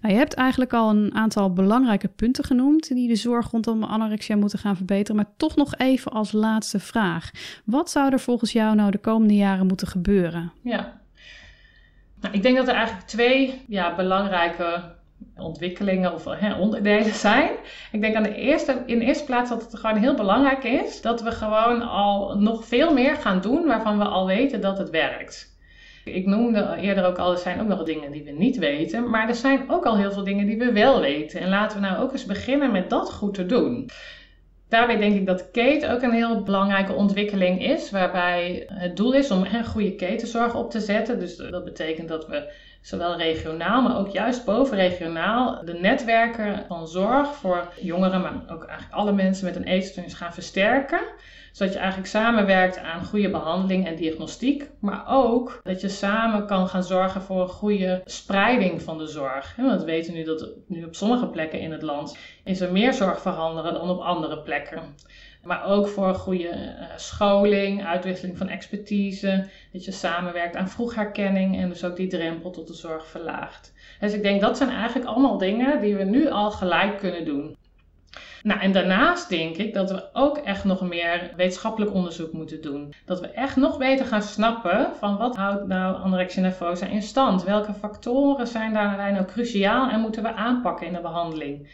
Nou, 0.00 0.14
je 0.14 0.20
hebt 0.20 0.34
eigenlijk 0.34 0.72
al 0.72 0.90
een 0.90 1.14
aantal 1.14 1.52
belangrijke 1.52 2.08
punten 2.08 2.44
genoemd 2.44 2.88
die 2.88 3.08
de 3.08 3.16
zorg 3.16 3.50
rondom 3.50 3.84
anorexia 3.84 4.36
moeten 4.36 4.58
gaan 4.58 4.76
verbeteren, 4.76 5.16
maar 5.16 5.32
toch 5.36 5.56
nog 5.56 5.74
even 5.76 6.12
als 6.12 6.32
laatste 6.32 6.78
vraag. 6.80 7.30
Wat 7.64 7.90
zou 7.90 8.12
er 8.12 8.20
volgens 8.20 8.52
jou 8.52 8.74
nou 8.74 8.90
de 8.90 8.98
komende 8.98 9.34
jaren 9.34 9.66
moeten 9.66 9.86
gebeuren? 9.86 10.52
Ja, 10.62 11.00
nou, 12.24 12.36
ik 12.36 12.42
denk 12.42 12.56
dat 12.56 12.68
er 12.68 12.74
eigenlijk 12.74 13.06
twee 13.06 13.64
ja, 13.68 13.94
belangrijke 13.94 14.93
ontwikkelingen 15.36 16.12
of 16.14 16.24
hè, 16.24 16.54
onderdelen 16.54 17.14
zijn. 17.14 17.50
Ik 17.92 18.00
denk 18.00 18.14
aan 18.14 18.22
de 18.22 18.34
eerste, 18.34 18.82
in 18.86 18.98
de 18.98 19.04
eerste 19.04 19.24
plaats 19.24 19.50
dat 19.50 19.62
het 19.62 19.78
gewoon 19.78 19.96
heel 19.96 20.14
belangrijk 20.14 20.64
is 20.64 21.00
dat 21.00 21.22
we 21.22 21.30
gewoon 21.30 21.82
al 21.82 22.38
nog 22.38 22.64
veel 22.64 22.92
meer 22.92 23.14
gaan 23.14 23.40
doen 23.40 23.66
waarvan 23.66 23.98
we 23.98 24.04
al 24.04 24.26
weten 24.26 24.60
dat 24.60 24.78
het 24.78 24.90
werkt. 24.90 25.52
Ik 26.04 26.26
noemde 26.26 26.76
eerder 26.80 27.04
ook 27.04 27.18
al, 27.18 27.32
er 27.32 27.38
zijn 27.38 27.60
ook 27.60 27.68
nog 27.68 27.82
dingen 27.82 28.12
die 28.12 28.24
we 28.24 28.30
niet 28.30 28.56
weten, 28.56 29.10
maar 29.10 29.28
er 29.28 29.34
zijn 29.34 29.70
ook 29.70 29.84
al 29.84 29.96
heel 29.96 30.12
veel 30.12 30.24
dingen 30.24 30.46
die 30.46 30.58
we 30.58 30.72
wel 30.72 31.00
weten. 31.00 31.40
En 31.40 31.48
laten 31.48 31.80
we 31.80 31.86
nou 31.86 32.02
ook 32.02 32.12
eens 32.12 32.26
beginnen 32.26 32.72
met 32.72 32.90
dat 32.90 33.12
goed 33.12 33.34
te 33.34 33.46
doen. 33.46 33.90
Daarbij 34.68 34.96
denk 34.96 35.14
ik 35.14 35.26
dat 35.26 35.50
Kate 35.50 35.88
ook 35.90 36.02
een 36.02 36.12
heel 36.12 36.42
belangrijke 36.42 36.92
ontwikkeling 36.92 37.64
is, 37.64 37.90
waarbij 37.90 38.66
het 38.72 38.96
doel 38.96 39.12
is 39.12 39.30
om 39.30 39.44
een 39.44 39.64
goede 39.64 39.94
ketenzorg 39.94 40.54
op 40.54 40.70
te 40.70 40.80
zetten. 40.80 41.18
Dus 41.18 41.36
dat 41.36 41.64
betekent 41.64 42.08
dat 42.08 42.26
we 42.26 42.52
zowel 42.80 43.16
regionaal, 43.16 43.82
maar 43.82 43.98
ook 43.98 44.08
juist 44.08 44.44
bovenregionaal, 44.44 45.64
de 45.64 45.72
netwerken 45.72 46.64
van 46.68 46.88
zorg 46.88 47.34
voor 47.34 47.68
jongeren, 47.80 48.20
maar 48.20 48.42
ook 48.48 48.64
eigenlijk 48.64 48.98
alle 48.98 49.12
mensen 49.12 49.44
met 49.44 49.56
een 49.56 49.64
eetstoornis 49.64 50.14
gaan 50.14 50.34
versterken. 50.34 51.00
Zodat 51.54 51.72
je 51.72 51.78
eigenlijk 51.78 52.08
samenwerkt 52.08 52.78
aan 52.78 53.04
goede 53.04 53.30
behandeling 53.30 53.86
en 53.86 53.96
diagnostiek, 53.96 54.70
maar 54.78 55.04
ook 55.08 55.60
dat 55.62 55.80
je 55.80 55.88
samen 55.88 56.46
kan 56.46 56.68
gaan 56.68 56.82
zorgen 56.82 57.22
voor 57.22 57.40
een 57.40 57.48
goede 57.48 58.02
spreiding 58.04 58.82
van 58.82 58.98
de 58.98 59.06
zorg. 59.06 59.56
Want 59.56 59.80
we 59.80 59.86
weten 59.86 60.14
nu 60.14 60.24
dat 60.24 60.48
nu 60.66 60.84
op 60.84 60.94
sommige 60.94 61.26
plekken 61.26 61.60
in 61.60 61.72
het 61.72 61.82
land 61.82 62.16
is 62.44 62.60
er 62.60 62.72
meer 62.72 62.92
zorg 62.92 63.20
voorhanden 63.20 63.64
dan 63.64 63.90
op 63.90 64.00
andere 64.00 64.38
plekken. 64.38 64.82
Maar 65.42 65.64
ook 65.66 65.88
voor 65.88 66.14
goede 66.14 66.48
uh, 66.48 66.84
scholing, 66.96 67.84
uitwisseling 67.84 68.38
van 68.38 68.48
expertise. 68.48 69.48
Dat 69.72 69.84
je 69.84 69.92
samenwerkt 69.92 70.56
aan 70.56 70.68
vroegherkenning 70.68 71.56
en 71.56 71.68
dus 71.68 71.84
ook 71.84 71.96
die 71.96 72.08
drempel 72.08 72.50
tot 72.50 72.66
de 72.66 72.74
zorg 72.74 73.06
verlaagt. 73.06 73.72
Dus 74.00 74.12
ik 74.12 74.22
denk 74.22 74.40
dat 74.40 74.56
zijn 74.56 74.70
eigenlijk 74.70 75.08
allemaal 75.08 75.38
dingen 75.38 75.80
die 75.80 75.96
we 75.96 76.04
nu 76.04 76.30
al 76.30 76.50
gelijk 76.50 76.98
kunnen 76.98 77.24
doen. 77.24 77.56
Nou, 78.44 78.60
en 78.60 78.72
daarnaast 78.72 79.28
denk 79.28 79.56
ik 79.56 79.74
dat 79.74 79.90
we 79.90 80.08
ook 80.12 80.38
echt 80.38 80.64
nog 80.64 80.80
meer 80.80 81.32
wetenschappelijk 81.36 81.94
onderzoek 81.94 82.32
moeten 82.32 82.62
doen. 82.62 82.94
Dat 83.04 83.20
we 83.20 83.26
echt 83.26 83.56
nog 83.56 83.78
beter 83.78 84.06
gaan 84.06 84.22
snappen 84.22 84.96
van 84.96 85.16
wat 85.16 85.36
houdt 85.36 85.66
nou 85.66 85.96
anorexia 85.96 86.42
nervosa 86.42 86.86
in 86.86 87.02
stand? 87.02 87.42
Welke 87.42 87.74
factoren 87.74 88.46
zijn 88.46 88.72
daarbij 88.72 89.10
nou 89.10 89.24
cruciaal 89.24 89.88
en 89.90 90.00
moeten 90.00 90.22
we 90.22 90.32
aanpakken 90.32 90.86
in 90.86 90.92
de 90.92 91.00
behandeling? 91.00 91.68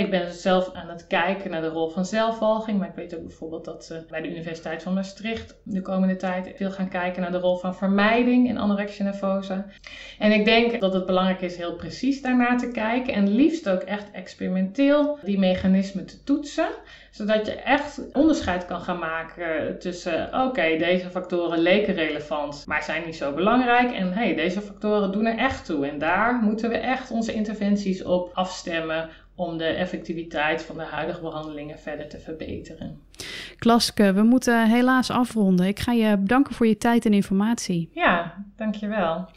Ik 0.00 0.10
ben 0.10 0.26
dus 0.26 0.42
zelf 0.42 0.72
aan 0.72 0.88
het 0.88 1.06
kijken 1.06 1.50
naar 1.50 1.60
de 1.60 1.68
rol 1.68 1.88
van 1.88 2.04
zelfvolging. 2.04 2.78
Maar 2.78 2.88
ik 2.88 2.94
weet 2.94 3.16
ook 3.16 3.22
bijvoorbeeld 3.22 3.64
dat 3.64 3.84
ze 3.84 4.04
bij 4.10 4.20
de 4.20 4.30
Universiteit 4.30 4.82
van 4.82 4.94
Maastricht 4.94 5.60
de 5.64 5.82
komende 5.82 6.16
tijd 6.16 6.52
veel 6.56 6.70
gaan 6.70 6.88
kijken 6.88 7.22
naar 7.22 7.32
de 7.32 7.38
rol 7.38 7.56
van 7.56 7.74
vermijding 7.74 8.48
in 8.48 8.58
anorexia 8.58 9.04
nervosa. 9.04 9.66
En 10.18 10.32
ik 10.32 10.44
denk 10.44 10.80
dat 10.80 10.94
het 10.94 11.06
belangrijk 11.06 11.40
is 11.40 11.56
heel 11.56 11.76
precies 11.76 12.22
daarnaar 12.22 12.58
te 12.58 12.70
kijken. 12.70 13.14
En 13.14 13.34
liefst 13.34 13.68
ook 13.68 13.82
echt 13.82 14.10
experimenteel 14.10 15.18
die 15.22 15.38
mechanismen 15.38 16.06
te 16.06 16.22
toetsen. 16.22 16.68
Zodat 17.10 17.46
je 17.46 17.52
echt 17.52 18.00
onderscheid 18.12 18.66
kan 18.66 18.80
gaan 18.80 18.98
maken 18.98 19.78
tussen, 19.78 20.44
oké, 20.44 20.76
deze 20.78 21.10
factoren 21.10 21.58
leken 21.58 21.94
relevant, 21.94 22.64
maar 22.66 22.82
zijn 22.82 23.02
niet 23.06 23.16
zo 23.16 23.32
belangrijk. 23.32 23.92
En 23.92 24.12
hey, 24.12 24.34
deze 24.34 24.60
factoren 24.60 25.12
doen 25.12 25.26
er 25.26 25.38
echt 25.38 25.64
toe. 25.64 25.86
En 25.86 25.98
daar 25.98 26.34
moeten 26.34 26.68
we 26.68 26.76
echt 26.76 27.10
onze 27.10 27.32
interventies 27.32 28.04
op 28.04 28.30
afstemmen 28.34 29.08
om 29.46 29.58
de 29.58 29.64
effectiviteit 29.64 30.62
van 30.62 30.76
de 30.76 30.84
huidige 30.84 31.20
behandelingen 31.20 31.78
verder 31.78 32.08
te 32.08 32.18
verbeteren. 32.18 33.00
Klaske, 33.58 34.12
we 34.12 34.22
moeten 34.22 34.68
helaas 34.68 35.10
afronden. 35.10 35.66
Ik 35.66 35.80
ga 35.80 35.92
je 35.92 36.18
bedanken 36.18 36.54
voor 36.54 36.66
je 36.66 36.78
tijd 36.78 37.04
en 37.04 37.12
informatie. 37.12 37.90
Ja, 37.92 38.44
dankjewel. 38.56 39.28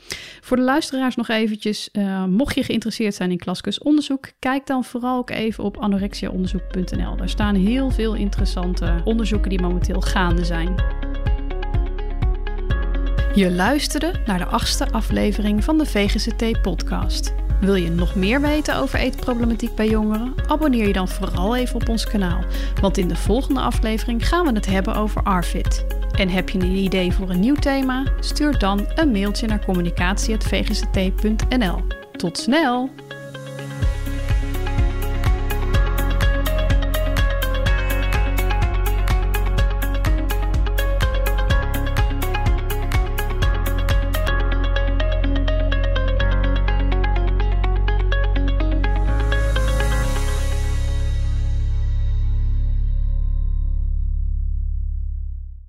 Voor 0.41 0.58
de 0.58 0.63
luisteraars 0.63 1.15
nog 1.15 1.30
eventjes, 1.30 1.89
uh, 1.94 2.26
mocht 2.26 2.56
je 2.56 2.63
geïnteresseerd 2.63 3.15
zijn 3.15 3.32
in 3.32 3.38
Klaskes 3.38 3.80
onderzoek, 3.80 4.32
kijk 4.39 4.65
dan 4.65 4.84
vooral 4.84 5.18
ook 5.18 5.30
even 5.30 5.63
op 5.63 5.78
anorexiaonderzoek.nl. 5.80 7.15
Daar 7.15 7.30
staan 7.30 7.56
heel 7.56 7.91
veel 7.91 8.13
interessante 8.13 9.02
onderzoeken 9.04 9.50
die 9.50 9.62
momenteel 9.62 10.02
gaande 10.02 10.46
zijn. 10.46 10.76
Je 13.36 13.52
luisterde 13.52 14.12
naar 14.26 14.38
de 14.38 14.46
achtste 14.46 14.91
aflevering 14.91 15.63
van 15.63 15.78
de 15.78 15.86
VGCT-podcast. 15.86 17.44
Wil 17.60 17.76
je 17.76 17.89
nog 17.89 18.15
meer 18.15 18.41
weten 18.41 18.76
over 18.76 19.00
eetproblematiek 19.00 19.76
bij 19.76 19.89
jongeren? 19.89 20.34
Abonneer 20.48 20.88
je 20.88 20.94
dan 20.94 21.08
vooral 21.08 21.56
even 21.56 21.76
op 21.76 21.89
ons 21.89 22.06
kanaal, 22.06 22.44
want 22.82 22.98
in 22.98 23.08
de 23.08 23.15
volgende 23.15 23.60
aflevering 23.60 24.28
gaan 24.28 24.46
we 24.46 24.52
het 24.52 24.65
hebben 24.65 24.96
over 24.96 25.24
ARFID. 25.24 25.86
En 26.12 26.30
heb 26.30 26.50
je 26.50 26.60
een 26.60 26.76
idee 26.76 27.12
voor 27.12 27.30
een 27.30 27.39
nieuw 27.39 27.56
thema? 27.56 28.04
Stuur 28.20 28.60
dan 28.60 28.88
een 28.96 29.12
mailtje 29.12 29.48
naar 29.48 29.65
communicatie.vgct.nl. 29.65 31.84
Tot 32.12 32.38
snel! 32.38 32.89